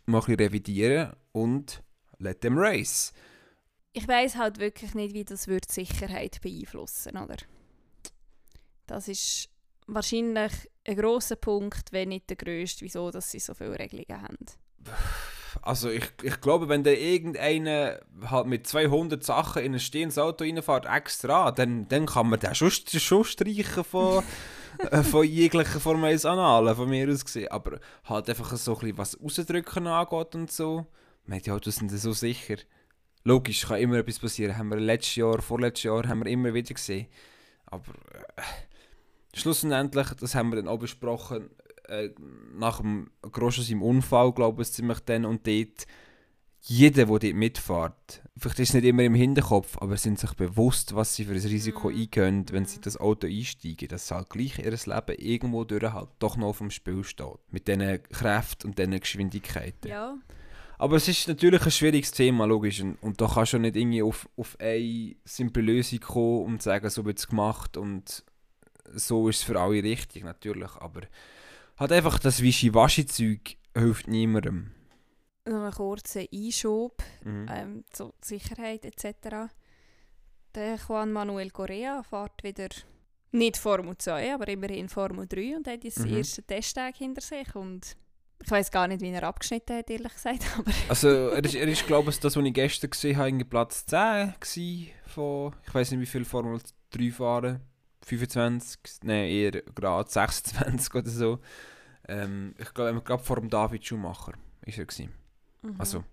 mal 0.06 0.22
ein 0.26 0.34
revidieren 0.34 1.12
und 1.32 1.82
let 2.20 2.40
them 2.40 2.58
race. 2.58 3.12
Ich 3.92 4.06
weiß 4.06 4.36
halt 4.36 4.58
wirklich 4.60 4.94
nicht, 4.94 5.14
wie 5.14 5.24
das 5.24 5.48
wird 5.48 5.70
Sicherheit 5.70 6.40
beeinflussen, 6.40 7.16
oder? 7.16 7.36
Das 8.86 9.08
ist 9.08 9.48
wahrscheinlich 9.86 10.52
ein 10.86 10.96
grosser 10.96 11.36
Punkt, 11.36 11.92
wenn 11.92 12.10
nicht 12.10 12.30
der 12.30 12.36
grösste, 12.36 12.84
wieso 12.84 13.10
dass 13.10 13.30
sie 13.30 13.40
so 13.40 13.54
viele 13.54 13.78
Regelungen 13.78 14.22
haben. 14.22 14.46
Also 15.62 15.90
ich, 15.90 16.04
ich 16.22 16.40
glaube, 16.40 16.68
wenn 16.68 16.84
da 16.84 16.90
irgendeiner 16.90 18.00
halt 18.24 18.46
mit 18.46 18.68
200 18.68 19.22
Sachen 19.24 19.62
in 19.62 19.74
ein 19.74 19.80
stehendes 19.80 20.18
Auto 20.18 20.44
reinfährt, 20.44 20.86
extra, 20.86 21.50
dann, 21.50 21.88
dann 21.88 22.06
kann 22.06 22.28
man 22.28 22.38
den 22.38 22.54
schon, 22.54 22.70
schon 22.70 23.24
streichen 23.24 23.82
von, 23.82 24.22
äh, 24.78 25.02
von 25.02 25.26
jeglichen 25.26 25.80
Formel 25.80 26.12
1 26.12 26.24
Annalen, 26.24 26.76
von 26.76 26.88
mir 26.88 27.08
aus 27.10 27.24
gesehen. 27.24 27.50
Aber 27.50 27.80
halt 28.04 28.28
einfach 28.28 28.56
so 28.56 28.74
ein 28.74 28.78
bisschen 28.78 28.98
was 28.98 29.20
rausdrücken 29.20 29.88
angeht 29.88 30.34
und 30.36 30.52
so 30.52 30.86
meine, 31.30 31.40
die 31.40 31.50
Autos 31.50 31.76
sind 31.76 31.90
so 31.90 32.12
sicher. 32.12 32.56
Logisch, 33.24 33.66
kann 33.66 33.80
immer 33.80 33.98
etwas 33.98 34.18
passieren. 34.18 34.58
Haben 34.58 34.70
wir 34.70 34.80
letztes 34.80 35.16
Jahr, 35.16 35.40
vorletztes 35.40 35.84
Jahr, 35.84 36.06
haben 36.08 36.24
wir 36.24 36.30
immer 36.30 36.52
wieder 36.52 36.74
gesehen. 36.74 37.06
Aber 37.66 37.92
äh, 38.36 38.42
schlussendlich, 39.34 40.08
das 40.14 40.34
haben 40.34 40.50
wir 40.50 40.56
dann 40.56 40.68
auch 40.68 40.78
besprochen, 40.78 41.50
äh, 41.88 42.10
nach 42.54 42.80
dem 42.80 43.10
Groschen 43.22 43.66
im 43.70 43.82
Unfall, 43.82 44.32
glaube 44.32 44.62
ich, 44.62 44.72
ziemlich 44.72 45.00
dann 45.00 45.24
und 45.24 45.46
dort, 45.46 45.86
jeder, 46.62 47.06
der 47.06 47.18
dort 47.18 47.34
mitfährt, 47.34 48.22
vielleicht 48.36 48.58
ist 48.58 48.68
es 48.70 48.74
nicht 48.74 48.84
immer 48.84 49.02
im 49.02 49.14
Hinterkopf, 49.14 49.78
aber 49.80 49.96
sind 49.96 50.18
sich 50.18 50.34
bewusst, 50.34 50.94
was 50.94 51.14
sie 51.14 51.24
für 51.24 51.32
ein 51.32 51.40
Risiko 51.40 51.88
mhm. 51.88 51.96
eingehen, 51.96 52.46
wenn 52.50 52.66
sie 52.66 52.80
das 52.80 52.98
Auto 52.98 53.26
einsteigen, 53.26 53.88
dass 53.88 54.10
halt 54.10 54.28
gleich 54.30 54.58
ihr 54.58 54.70
Leben 54.70 55.16
irgendwo 55.18 55.64
durch 55.64 55.92
halt 55.92 56.10
doch 56.18 56.36
noch 56.36 56.48
auf 56.48 56.58
dem 56.58 56.70
Spiel 56.70 57.02
steht. 57.02 57.38
Mit 57.50 57.66
diesen 57.66 58.02
Kräften 58.02 58.68
und 58.68 58.78
diesen 58.78 58.98
Geschwindigkeiten. 58.98 59.88
Ja. 59.88 60.18
Aber 60.80 60.96
es 60.96 61.08
ist 61.08 61.28
natürlich 61.28 61.62
ein 61.62 61.70
schwieriges 61.70 62.10
Thema, 62.10 62.46
logisch. 62.46 62.80
Und, 62.80 63.20
da 63.20 63.28
kannst 63.28 63.52
du 63.52 63.58
nicht 63.58 63.76
irgendwie 63.76 64.02
auf, 64.02 64.26
auf 64.38 64.58
eine 64.58 65.14
simple 65.24 65.62
Lösung 65.62 66.00
kommen 66.00 66.46
und 66.46 66.62
sagen, 66.62 66.88
so 66.88 67.04
wird 67.04 67.18
es 67.18 67.28
gemacht 67.28 67.76
und 67.76 68.24
so 68.94 69.28
ist 69.28 69.40
es 69.40 69.42
für 69.42 69.60
alle 69.60 69.82
richtig, 69.82 70.24
natürlich. 70.24 70.70
Aber 70.76 71.02
hat 71.76 71.92
einfach 71.92 72.18
das 72.18 72.40
Wischiwaschi-Zeug 72.40 73.58
hilft 73.76 74.08
niemandem. 74.08 74.70
Noch 75.44 75.64
einen 75.64 75.72
kurzen 75.72 76.26
Einschub 76.32 77.02
mhm. 77.24 77.46
ähm, 77.50 77.84
zur 77.90 78.14
Sicherheit 78.22 78.86
etc. 78.86 79.52
Der 80.54 80.78
Juan 80.88 81.12
Manuel 81.12 81.50
Correa 81.50 82.02
fährt 82.02 82.42
wieder 82.42 82.68
nicht 83.32 83.58
Formel 83.58 83.98
2, 83.98 84.32
aber 84.32 84.48
immerhin 84.48 84.88
Formel 84.88 85.26
3 85.26 85.58
und 85.58 85.66
hat 85.66 85.84
jetzt 85.84 86.06
mhm. 86.06 86.16
ersten 86.16 86.46
Testtag 86.46 86.96
hinter 86.96 87.20
sich 87.20 87.54
und 87.54 87.98
ich 88.42 88.50
weiß 88.50 88.70
gar 88.70 88.88
nicht, 88.88 89.02
wie 89.02 89.10
er 89.10 89.22
abgeschnitten 89.22 89.76
hat, 89.76 89.90
ehrlich 89.90 90.12
gesagt. 90.12 90.44
Aber 90.58 90.70
also 90.88 91.08
er 91.08 91.44
ist, 91.44 91.54
er 91.54 91.68
ist 91.68 91.86
glaube 91.86 92.10
ich, 92.10 92.20
das, 92.20 92.36
was 92.36 92.44
ich 92.44 92.54
gestern 92.54 92.90
gesehen 92.90 93.16
habe, 93.16 93.44
Platz 93.44 93.84
10 93.86 94.90
von, 95.06 95.54
ich 95.66 95.74
weiß 95.74 95.90
nicht, 95.90 96.00
wie 96.00 96.06
viel 96.06 96.24
Formel 96.24 96.60
3 96.90 97.10
fahren. 97.10 97.60
25, 98.02 98.80
nein, 99.02 99.28
eher 99.28 99.50
gerade 99.50 100.10
26 100.10 100.94
oder 100.94 101.10
so. 101.10 101.38
Ähm, 102.08 102.54
ich 102.58 102.72
glaube, 102.72 103.02
gerade 103.02 103.22
vor 103.22 103.36
dem 103.36 103.50
David 103.50 103.84
Schumacher 103.84 104.32
ist 104.64 104.78
er 104.78 104.86
gewesen. 104.86 105.12
Mhm. 105.62 105.74
Also, 105.78 106.04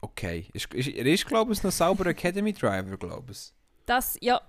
okay. 0.00 0.48
Ist, 0.52 0.72
ist, 0.72 0.88
er 0.88 1.06
ist, 1.06 1.26
glaube 1.26 1.52
ich, 1.52 1.62
noch 1.62 1.72
sauber 1.72 2.06
Academy 2.06 2.52
Driver, 2.52 2.96
glaube 2.96 3.32
ich. 3.32 3.52
Das, 3.86 4.16
ja, 4.20 4.40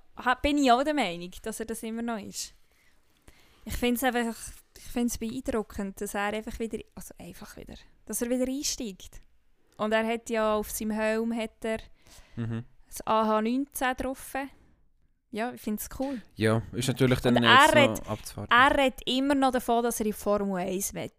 bin 0.42 0.58
ich 0.58 0.72
auch 0.72 0.84
der 0.84 0.94
Meinung, 0.94 1.32
dass 1.42 1.60
er 1.60 1.66
das 1.66 1.84
immer 1.84 2.02
noch 2.02 2.20
ist. 2.20 2.54
Ich 3.66 3.76
finde 3.76 3.96
es 3.96 4.04
einfach, 4.04 4.36
ich 4.78 4.84
finde 4.84 5.08
es 5.08 5.18
beeindruckend, 5.18 6.00
dass 6.02 6.14
er 6.14 6.34
einfach 6.34 6.60
wieder, 6.60 6.80
also 6.96 7.14
einfach 7.18 7.58
wieder, 7.58 7.76
dass 8.06 8.22
er 8.22 8.30
wieder 8.30 8.48
einsteigt. 8.48 9.22
Und 9.78 9.92
er 9.92 10.06
hat 10.06 10.30
ja 10.30 10.56
auf 10.56 10.72
seinem 10.72 10.92
Helm 10.92 11.36
hat 11.36 11.64
er 11.64 11.80
mhm. 12.36 12.64
das 12.88 13.06
AH19 13.06 13.96
drauf. 13.96 14.34
Ja, 15.32 15.52
ich 15.52 15.62
finde 15.62 15.82
es 15.82 15.90
cool. 16.00 16.22
Ja, 16.36 16.62
ist 16.74 16.88
natürlich 16.88 17.20
dann 17.22 17.38
Und 17.38 17.44
er 17.44 17.74
redet, 17.74 18.08
abzuwarten. 18.08 18.54
Er 18.54 18.78
redet 18.78 19.02
immer 19.08 19.34
noch 19.34 19.52
davon, 19.52 19.84
dass 19.84 20.00
er 20.00 20.06
in 20.06 20.14
Formel 20.14 20.58
1 20.58 20.94
will. 20.94 21.12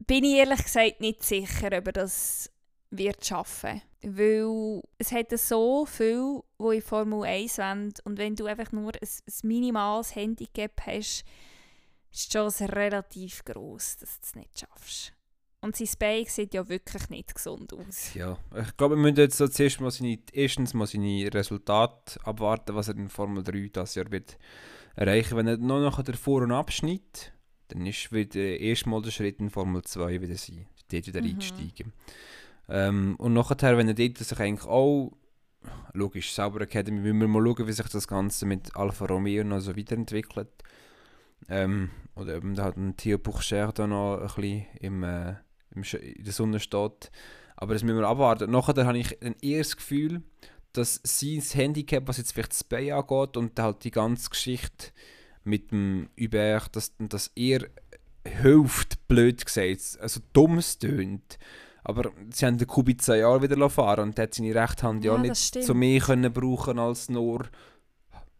Bin 0.00 0.24
ich 0.24 0.34
ehrlich 0.34 0.64
gesagt 0.64 1.00
nicht 1.00 1.22
sicher, 1.22 1.68
ob 1.68 1.86
er 1.86 1.92
das 1.92 2.50
wird 2.90 3.24
schaffen. 3.24 3.80
Weil 4.02 4.82
es 4.98 5.12
hat 5.12 5.30
so 5.38 5.86
viel, 5.86 6.42
wo 6.58 6.72
in 6.72 6.82
Formel 6.82 7.22
1 7.22 7.58
wollen. 7.58 7.94
Und 8.02 8.18
wenn 8.18 8.34
du 8.34 8.46
einfach 8.46 8.72
nur 8.72 8.92
ein, 8.94 9.00
ein 9.00 9.48
minimales 9.48 10.16
Handicap 10.16 10.80
hast, 10.84 11.24
ist 12.12 12.32
die 12.32 12.38
Chance 12.38 12.72
relativ 12.72 13.44
groß, 13.44 13.98
dass 13.98 14.20
du 14.20 14.26
es 14.26 14.34
nicht 14.34 14.60
schaffst. 14.60 15.12
Und 15.60 15.76
sein 15.76 15.88
Bein 15.98 16.24
sieht 16.26 16.54
ja 16.54 16.68
wirklich 16.68 17.08
nicht 17.08 17.34
gesund 17.34 17.72
aus. 17.72 18.14
Ja, 18.14 18.36
ich 18.60 18.76
glaube, 18.76 18.96
wir 18.96 19.02
müssen 19.02 19.18
jetzt 19.18 19.36
so 19.36 19.46
zuerst 19.46 19.80
mal 19.80 19.92
seine, 19.92 20.18
erstens 20.32 20.74
mal 20.74 20.88
seine 20.88 21.32
Resultate 21.32 22.18
abwarten, 22.24 22.74
was 22.74 22.88
er 22.88 22.96
in 22.96 23.08
Formel 23.08 23.44
3 23.44 23.70
das 23.72 23.94
Jahr 23.94 24.10
wird 24.10 24.38
erreichen. 24.96 25.36
Wenn 25.36 25.46
er 25.46 25.58
noch 25.58 25.80
nachher 25.80 26.02
der 26.02 26.16
Vor- 26.16 26.42
und 26.42 26.50
Abschnitt, 26.50 27.32
dann 27.68 27.86
ist 27.86 28.12
wieder 28.12 28.40
erstmal 28.40 29.02
der 29.02 29.12
Schritt 29.12 29.38
in 29.38 29.50
Formel 29.50 29.82
2 29.82 30.20
wieder 30.20 30.34
sein, 30.34 30.66
dort 30.90 31.06
wieder 31.06 31.22
mhm. 31.22 31.28
einsteigen. 31.28 31.92
Ähm, 32.68 33.14
und 33.18 33.32
nachher, 33.32 33.78
wenn 33.78 33.86
er 33.86 33.94
dort 33.94 34.18
sich 34.18 34.40
eigentlich 34.40 34.68
auch, 34.68 35.12
logisch, 35.92 36.32
Sauber 36.32 36.62
Academy, 36.62 36.98
müssen 37.00 37.20
wir 37.20 37.28
mal 37.28 37.44
schauen, 37.44 37.68
wie 37.68 37.72
sich 37.72 37.88
das 37.88 38.08
Ganze 38.08 38.46
mit 38.46 38.74
Alfa 38.74 39.06
Romeo 39.06 39.44
noch 39.44 39.60
so 39.60 39.76
weiterentwickelt. 39.76 40.48
Ähm, 41.48 41.90
oder 42.14 42.36
eben 42.36 42.54
da 42.54 42.64
hat 42.64 42.76
ein 42.76 42.96
Theo 42.96 43.18
Buchscher 43.18 43.72
da 43.72 43.86
noch 43.86 44.18
ein 44.18 44.26
bisschen 44.26 44.66
im... 44.80 45.02
Äh, 45.02 45.34
in 45.74 46.24
der 46.24 46.32
Sonne 46.32 46.60
steht. 46.60 47.10
Aber 47.56 47.74
das 47.74 47.82
müssen 47.82 47.98
wir 47.98 48.08
abwarten. 48.08 48.50
Nachher 48.50 48.84
habe 48.84 48.98
ich 48.98 49.22
ein 49.22 49.36
erstes 49.40 49.76
Gefühl, 49.76 50.22
dass 50.72 51.00
sein 51.04 51.40
Handicap, 51.40 52.08
was 52.08 52.18
jetzt 52.18 52.32
vielleicht 52.32 52.52
das 52.52 52.64
Bein 52.64 52.92
angeht 52.92 53.36
und 53.36 53.58
halt 53.58 53.84
die 53.84 53.90
ganze 53.90 54.30
Geschichte 54.30 54.88
mit 55.44 55.70
dem 55.70 56.08
Hubert, 56.18 56.74
dass, 56.76 56.92
dass 56.98 57.30
er 57.34 57.68
hilft, 58.26 59.06
blöd 59.08 59.44
gesagt, 59.44 59.98
also 60.00 60.20
dumm 60.32 60.60
tönt. 60.78 61.38
Aber 61.84 62.12
sie 62.30 62.46
haben 62.46 62.58
den 62.58 62.68
Kubica 62.68 63.14
ja 63.14 63.42
wieder 63.42 63.68
fahren 63.68 64.08
und 64.08 64.18
der 64.18 64.24
hat 64.24 64.34
seine 64.34 64.54
rechte 64.54 64.84
Hand 64.84 65.04
ja, 65.04 65.14
ja 65.14 65.20
nicht 65.20 65.36
so 65.36 65.74
mehr 65.74 66.00
können 66.00 66.32
brauchen 66.32 66.78
als 66.78 67.08
nur 67.08 67.46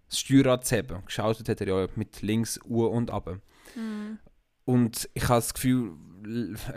das 0.08 0.20
Steuerrad 0.20 0.64
zu 0.64 0.76
haben. 0.76 1.04
Geschaltet 1.04 1.48
hat 1.48 1.60
er 1.60 1.66
ja 1.66 1.88
mit 1.96 2.22
links 2.22 2.60
U 2.64 2.84
und 2.84 3.10
ab. 3.10 3.40
Mhm. 3.74 4.18
Und 4.64 5.08
ich 5.14 5.24
habe 5.24 5.40
das 5.40 5.54
Gefühl, 5.54 5.92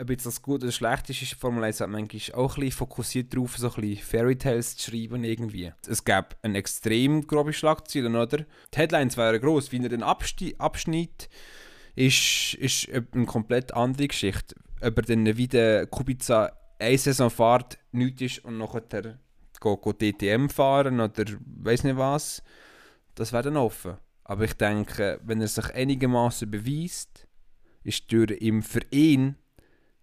ob 0.00 0.10
jetzt 0.10 0.26
das 0.26 0.42
gut 0.42 0.62
oder 0.62 0.72
schlecht 0.72 1.08
ist, 1.08 1.22
ist 1.22 1.34
Formel 1.34 1.62
1 1.62 1.80
halt 1.80 1.90
manchmal 1.90 2.38
auch 2.38 2.56
ein 2.56 2.60
bisschen 2.60 2.78
fokussiert 2.78 3.32
darauf, 3.32 3.56
so 3.56 3.68
ein 3.68 3.80
bisschen 3.80 4.04
Fairy 4.04 4.36
Tales 4.36 4.76
zu 4.76 4.90
schreiben 4.90 5.22
irgendwie. 5.22 5.72
Es 5.86 6.04
gab 6.04 6.36
eine 6.42 6.58
extrem 6.58 7.26
grobe 7.26 7.52
Schlagzeile, 7.52 8.08
oder? 8.08 8.38
Die 8.38 8.76
Headlines 8.76 9.16
wären 9.16 9.40
gross, 9.40 9.70
wie 9.70 9.82
er 9.82 9.88
den 9.88 10.02
abschnitt, 10.02 11.28
ist, 11.94 12.54
ist 12.54 12.88
eine 12.90 13.26
komplett 13.26 13.72
andere 13.72 14.08
Geschichte. 14.08 14.56
Ob 14.80 14.96
er 14.98 15.02
dann 15.02 15.36
wieder 15.36 15.86
Kubica 15.86 16.52
eine 16.78 16.98
Saison 16.98 17.30
fährt, 17.30 17.78
nichts 17.92 18.20
ist 18.20 18.44
und 18.44 18.58
nachher 18.58 19.18
go, 19.60 19.76
go 19.76 19.92
DTM 19.92 20.48
fahren 20.48 21.00
oder 21.00 21.24
weiß 21.62 21.84
nicht 21.84 21.96
was, 21.96 22.42
das 23.14 23.32
wäre 23.32 23.44
dann 23.44 23.56
offen. 23.56 23.96
Aber 24.28 24.44
ich 24.44 24.54
denke, 24.54 25.20
wenn 25.24 25.40
er 25.40 25.46
sich 25.46 25.72
einigermaßen 25.72 26.50
beweist, 26.50 27.28
ist 27.84 28.10
die 28.10 28.26
Tür 28.26 28.42
im 28.42 28.60
Verein 28.60 29.36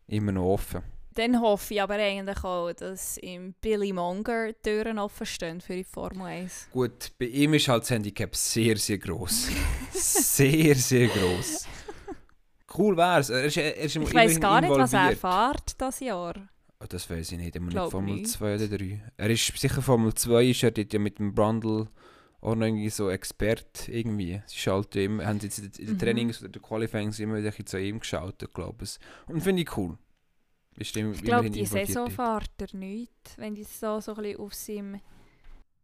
immer 0.07 0.31
noch 0.31 0.53
offen. 0.53 0.81
Dann 1.15 1.41
hoffe 1.41 1.73
ich 1.73 1.81
aber 1.81 1.95
eigentlich 1.95 2.41
auch, 2.43 2.71
dass 2.71 3.17
im 3.17 3.53
Billy 3.59 3.91
Monger 3.91 4.53
die 4.53 4.55
Türen 4.63 4.97
offen 4.97 5.25
stehen 5.25 5.59
für 5.59 5.75
die 5.75 5.83
Formel 5.83 6.25
1. 6.25 6.69
Gut, 6.71 7.11
bei 7.19 7.25
ihm 7.25 7.53
ist 7.53 7.67
halt 7.67 7.83
das 7.83 7.89
Handicap 7.89 8.33
sehr, 8.33 8.77
sehr 8.77 8.97
groß. 8.97 9.49
sehr, 9.91 10.75
sehr 10.75 11.07
groß. 11.07 11.67
Cool 12.77 12.95
wär's. 12.95 13.29
Er 13.29 13.43
ist, 13.43 13.57
er 13.57 13.75
ist 13.75 13.95
ich 13.97 14.13
weiß 14.13 14.39
gar 14.39 14.61
nicht, 14.61 14.71
was 14.71 14.93
er 14.93 15.17
fährt 15.17 15.79
das 15.79 15.99
Jahr. 15.99 16.35
Oh, 16.79 16.85
das 16.87 17.09
weiß 17.09 17.33
ich 17.33 17.37
nicht. 17.37 17.55
Immer 17.57 17.73
nicht 17.73 17.91
Formel 17.91 18.23
2 18.23 18.55
oder 18.55 18.67
3. 18.69 19.03
Er 19.17 19.29
ist 19.29 19.45
sicher 19.57 19.81
Formel 19.81 20.13
2, 20.13 20.45
ist 20.45 20.63
er 20.63 20.71
dort 20.71 20.93
ja 20.93 20.99
mit 20.99 21.19
dem 21.19 21.35
Brundle 21.35 21.89
auch 22.43 22.55
noch 22.55 22.65
irgendwie 22.65 22.89
so 22.89 23.09
Expert 23.09 23.87
irgendwie. 23.87 24.41
Sie 24.45 24.57
schalten 24.57 24.99
immer, 24.99 25.25
haben 25.25 25.39
jetzt 25.39 25.59
in 25.59 25.71
den 25.71 25.93
mhm. 25.93 25.99
Trainings 25.99 26.41
oder 26.41 26.49
den 26.49 26.61
Qualifyings 26.61 27.19
immer 27.19 27.37
wieder 27.37 27.53
zu 27.65 27.79
ihm 27.79 27.99
geschaltet, 27.99 28.53
glaube 28.53 28.83
ich. 28.83 28.99
Und 29.27 29.41
finde 29.41 29.61
ich 29.61 29.77
cool. 29.77 29.97
Ist 30.75 30.95
ich 30.95 31.21
glaube, 31.21 31.49
die 31.49 31.65
Saison 31.65 32.09
fährt 32.09 32.51
er 32.59 32.75
nicht, 32.75 33.37
wenn 33.37 33.55
du 33.55 33.63
so, 33.63 33.99
so 33.99 34.15
ein 34.15 34.23
bisschen 34.23 34.39
auf 34.39 34.53
seinem... 34.53 34.99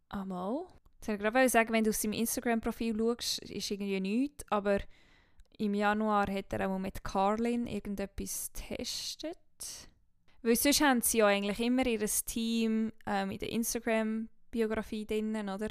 Einmal. 0.10 0.66
Ich 1.02 1.08
wollte 1.08 1.24
gerade 1.24 1.50
sagen, 1.50 1.72
wenn 1.72 1.84
du 1.84 1.92
auf 1.92 1.96
seinem 1.96 2.14
Instagram-Profil 2.14 2.98
schaust, 2.98 3.40
ist 3.44 3.70
irgendwie 3.70 4.00
nichts, 4.00 4.44
aber 4.50 4.80
im 5.60 5.76
Januar 5.76 6.28
hat 6.32 6.52
er 6.52 6.68
auch 6.68 6.80
mit 6.80 7.04
Carlin 7.04 7.68
irgendetwas 7.68 8.52
getestet. 8.54 9.38
Weil 10.42 10.56
sonst 10.56 10.82
haben 10.82 11.02
sie 11.02 11.20
ja 11.20 11.28
eigentlich 11.28 11.60
immer 11.60 11.86
ihr 11.86 12.00
Team 12.00 12.92
ähm, 13.06 13.32
in 13.32 13.38
der 13.38 13.52
Instagram-Biografie 13.52 15.06
drin, 15.06 15.48
oder? 15.48 15.68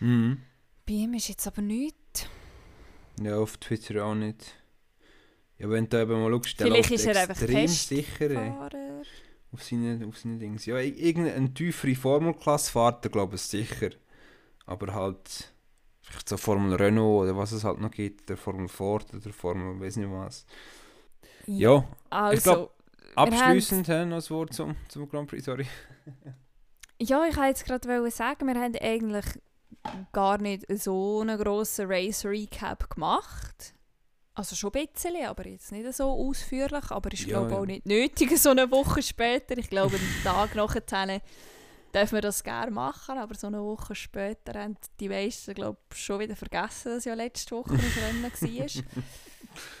Mhm. 0.00 0.42
Bei 0.86 0.94
ihm 0.94 1.14
ist 1.14 1.28
jetzt 1.28 1.46
aber 1.46 1.62
nichts. 1.62 2.26
Ja, 3.20 3.38
auf 3.38 3.56
Twitter 3.56 4.04
auch 4.04 4.14
nicht. 4.14 4.54
Ja, 5.58 5.68
wenn 5.68 5.88
du 5.88 6.00
eben 6.00 6.20
mal 6.20 6.30
schaust, 6.30 6.60
der 6.60 6.68
Vielleicht 6.68 6.90
ist 6.92 7.06
er 7.06 7.20
einfach 7.20 7.42
extrem 7.42 7.66
sicher 7.66 8.80
auf 9.52 9.62
seine, 9.62 10.06
auf 10.06 10.18
seine 10.18 10.38
Dings. 10.38 10.66
Ja, 10.66 10.78
irgendeine 10.78 11.52
tiefere 11.52 11.94
Formelklasse 11.94 12.70
fährt 12.70 13.04
er, 13.04 13.10
glaube 13.10 13.36
ich, 13.36 13.42
sicher. 13.42 13.90
Aber 14.66 14.94
halt 14.94 15.52
vielleicht 16.02 16.28
so 16.28 16.36
Formel 16.36 16.74
Renault 16.74 17.24
oder 17.24 17.36
was 17.36 17.52
es 17.52 17.64
halt 17.64 17.80
noch 17.80 17.90
gibt, 17.90 18.28
der 18.28 18.36
Formel 18.36 18.68
Ford 18.68 19.12
oder 19.14 19.32
Formel 19.32 19.80
weiß 19.80 19.96
nicht 19.96 20.10
was. 20.10 20.46
Ja, 21.46 21.54
ja 21.56 21.88
also, 22.10 22.36
ich 22.36 22.42
glaube, 22.42 22.70
abschließend 23.14 23.88
noch 23.88 23.94
ein 23.94 24.30
Wort 24.30 24.54
zum, 24.54 24.76
zum 24.88 25.08
Grand 25.08 25.28
Prix, 25.28 25.44
sorry. 25.44 25.66
ja, 27.00 27.24
ich 27.26 27.36
wollte 27.36 27.48
jetzt 27.48 27.64
gerade 27.64 28.10
sagen, 28.10 28.46
wir 28.46 28.54
haben 28.54 28.76
eigentlich 28.76 29.24
gar 30.12 30.38
nicht 30.38 30.64
so 30.80 31.20
einen 31.20 31.38
grossen 31.38 31.86
Race-Recap 31.88 32.90
gemacht. 32.90 33.74
Also 34.34 34.54
schon 34.54 34.72
ein 34.74 34.86
bisschen, 34.86 35.26
aber 35.26 35.48
jetzt 35.48 35.72
nicht 35.72 35.92
so 35.92 36.04
ausführlich. 36.10 36.90
Aber 36.90 37.12
ich 37.12 37.22
ja, 37.22 37.26
glaube 37.26 37.50
ja. 37.50 37.58
auch 37.58 37.66
nicht 37.66 37.86
nötig, 37.86 38.36
so 38.38 38.50
eine 38.50 38.70
Woche 38.70 39.02
später. 39.02 39.58
Ich 39.58 39.68
glaube, 39.68 39.96
einen 39.96 40.22
Tag 40.22 40.54
nachher 40.54 41.20
dürfen 41.94 42.14
wir 42.14 42.20
das 42.20 42.44
gerne 42.44 42.70
machen, 42.70 43.18
aber 43.18 43.34
so 43.34 43.46
eine 43.46 43.62
Woche 43.62 43.94
später 43.94 44.60
haben 44.60 44.76
die 45.00 45.08
meisten 45.08 45.54
glaube 45.54 45.78
schon 45.94 46.20
wieder 46.20 46.36
vergessen, 46.36 46.92
dass 46.92 47.04
ja 47.04 47.14
letzte 47.14 47.56
Woche 47.56 47.72
ein 47.72 47.80
Rennen 47.80 48.22
war. 48.32 48.84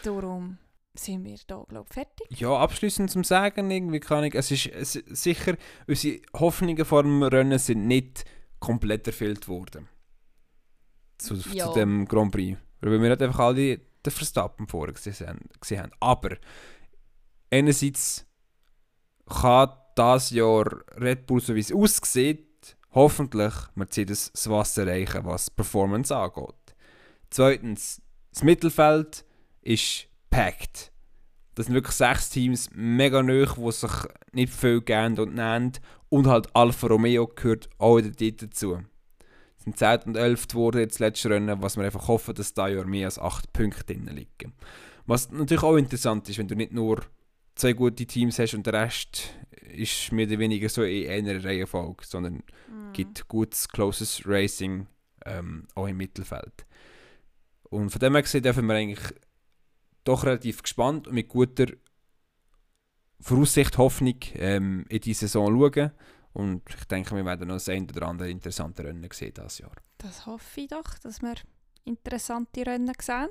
Darum 0.02 0.58
sind 0.94 1.24
wir 1.24 1.36
da 1.46 1.64
glaube 1.68 1.92
fertig. 1.92 2.26
Ja, 2.40 2.56
abschließend 2.56 3.10
zum 3.10 3.24
Sagen, 3.24 3.70
irgendwie 3.70 4.00
kann 4.00 4.24
ich, 4.24 4.34
es 4.34 4.50
ist, 4.50 4.66
es 4.66 4.92
sicher, 4.92 5.56
unsere 5.86 6.20
Hoffnungen 6.34 6.84
vor 6.84 7.02
dem 7.02 7.22
Rennen 7.22 7.58
sind 7.58 7.86
nicht 7.86 8.24
komplett 8.58 9.06
erfüllt 9.06 9.48
worden. 9.48 9.88
Zu, 11.18 11.36
zu 11.36 11.72
dem 11.74 12.06
Grand 12.06 12.32
Prix. 12.32 12.58
Weil 12.80 13.00
wir 13.00 13.10
halt 13.10 13.22
einfach 13.22 13.40
alle 13.40 13.78
den 13.78 14.10
Verstappen 14.10 14.66
vorher 14.66 14.94
gesehen, 14.94 15.38
gesehen 15.60 15.82
haben. 15.82 15.92
Aber 16.00 16.36
einerseits 17.50 18.24
kann 19.26 19.70
das 19.94 20.30
Jahr 20.30 20.82
Red 20.96 21.26
Bull, 21.26 21.40
so 21.40 21.54
wie 21.54 21.60
es 21.60 21.72
aussieht, 21.72 22.76
hoffentlich 22.92 23.52
Mercedes 23.74 24.30
das 24.32 24.48
Wasser 24.48 24.86
erreichen, 24.86 25.24
was 25.24 25.50
Performance 25.50 26.14
angeht. 26.14 26.54
Zweitens, 27.30 28.00
das 28.32 28.42
Mittelfeld 28.42 29.24
ist 29.60 30.06
packed. 30.30 30.92
Das 31.54 31.66
sind 31.66 31.74
wirklich 31.74 31.96
sechs 31.96 32.30
Teams 32.30 32.70
mega 32.72 33.22
nöch, 33.22 33.54
die 33.54 33.72
sich 33.72 33.90
nicht 34.32 34.52
viel 34.52 34.80
gern 34.80 35.18
und 35.18 35.34
nennen. 35.34 35.72
Und 36.08 36.28
halt 36.28 36.54
Alfa 36.54 36.86
Romeo 36.86 37.26
gehört 37.26 37.68
auch 37.78 38.00
dort 38.00 38.42
dazu. 38.42 38.78
Es 39.58 39.64
sind 39.64 39.78
10 39.78 40.00
und 40.06 40.16
11 40.16 40.48
geworden 40.48 40.80
jetzt 40.80 40.98
letztes 40.98 41.30
Rennen, 41.30 41.62
was 41.62 41.76
wir 41.76 41.84
einfach 41.84 42.08
hoffen, 42.08 42.34
dass 42.34 42.54
da 42.54 42.68
ja 42.68 42.84
mehr 42.84 43.06
als 43.06 43.18
8 43.18 43.52
Punkte 43.52 43.84
drin 43.84 44.06
liegen. 44.06 44.52
Was 45.06 45.30
natürlich 45.30 45.62
auch 45.62 45.76
interessant 45.76 46.28
ist, 46.28 46.38
wenn 46.38 46.48
du 46.48 46.54
nicht 46.54 46.72
nur 46.72 47.00
zwei 47.54 47.72
gute 47.72 48.06
Teams 48.06 48.38
hast 48.38 48.54
und 48.54 48.66
der 48.66 48.74
Rest 48.74 49.34
ist 49.72 50.12
mehr 50.12 50.26
oder 50.26 50.38
weniger 50.38 50.68
so 50.68 50.82
in 50.82 51.10
einer 51.10 51.44
Reihenfolge, 51.44 52.04
sondern 52.04 52.34
mhm. 52.34 52.92
gibt 52.92 53.28
gutes, 53.28 53.68
closes 53.68 54.22
Racing 54.24 54.86
ähm, 55.26 55.66
auch 55.74 55.86
im 55.86 55.96
Mittelfeld. 55.96 56.66
Und 57.64 57.90
von 57.90 57.98
dem 58.00 58.14
her 58.14 58.22
gesehen 58.22 58.42
dürfen 58.42 58.66
wir 58.66 58.74
eigentlich 58.74 59.14
doch 60.04 60.24
relativ 60.24 60.62
gespannt 60.62 61.06
und 61.06 61.14
mit 61.14 61.28
guter 61.28 61.66
Voraussicht, 63.20 63.78
Hoffnung 63.78 64.18
ähm, 64.34 64.86
in 64.88 65.00
die 65.00 65.14
Saison 65.14 65.48
schauen. 65.48 65.90
Und 66.32 66.62
ich 66.68 66.84
denke, 66.84 67.16
wir 67.16 67.24
werden 67.24 67.48
noch 67.48 67.56
das 67.56 67.68
ein 67.68 67.88
oder 67.90 68.08
andere 68.08 68.30
interessante 68.30 68.84
Rennen 68.84 69.08
sehen 69.12 69.32
dieses 69.36 69.58
Jahr. 69.58 69.72
Das 69.98 70.26
hoffe 70.26 70.60
ich 70.60 70.68
doch, 70.68 70.98
dass 71.02 71.22
wir 71.22 71.34
interessante 71.84 72.64
Rennen 72.66 72.92
sehen. 73.00 73.28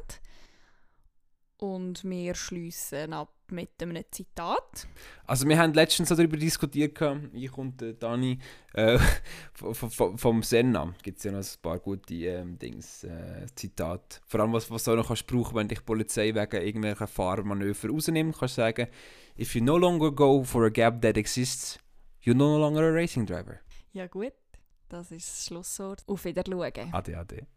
Und 1.60 2.04
wir 2.04 2.36
schließen 2.36 3.14
ab 3.14 3.34
mit 3.50 3.82
einem 3.82 4.04
Zitat. 4.12 4.88
Also 5.26 5.48
wir 5.48 5.58
haben 5.58 5.74
letztens 5.74 6.10
darüber 6.10 6.38
diskutiert, 6.38 7.00
ich 7.34 7.58
und 7.58 7.82
äh, 7.82 7.96
Dani, 7.96 8.38
äh, 8.74 9.00
vom 9.54 10.44
Senna 10.44 10.94
gibt 11.02 11.18
es 11.18 11.24
ja 11.24 11.32
noch 11.32 11.40
ein 11.40 11.62
paar 11.62 11.80
gute 11.80 12.14
ähm, 12.14 12.60
Dings, 12.60 13.04
äh, 13.06 13.48
Zitate. 13.56 14.20
Vor 14.28 14.42
allem, 14.42 14.54
was, 14.54 14.70
was 14.70 14.84
du 14.84 14.92
auch 14.92 14.98
noch 14.98 15.08
kannst 15.08 15.26
brauchen, 15.26 15.56
wenn 15.56 15.68
dich 15.68 15.80
die 15.80 15.86
Polizei 15.86 16.36
wegen 16.36 16.62
irgendwelcher 16.62 17.08
Fahrmanöver 17.08 17.90
rausnimmt, 17.90 18.38
kannst 18.38 18.58
du 18.58 18.62
sagen, 18.62 18.88
if 19.40 19.56
you 19.56 19.64
no 19.64 19.78
longer 19.78 20.12
go 20.12 20.44
for 20.44 20.66
a 20.66 20.70
gap 20.70 21.02
that 21.02 21.18
exists, 21.18 21.80
you're 22.28 22.36
no 22.36 22.58
longer 22.58 22.90
a 22.90 22.92
racing 22.92 23.26
driver. 23.26 23.62
Ja 23.94 24.08
gut, 24.08 24.34
das 24.90 25.12
ist 25.12 25.28
das 25.30 25.46
Schlusswort. 25.46 26.04
Auf 26.08 26.26
Wiedersehen. 26.26 26.94
Ade, 26.94 27.18
ade. 27.18 27.48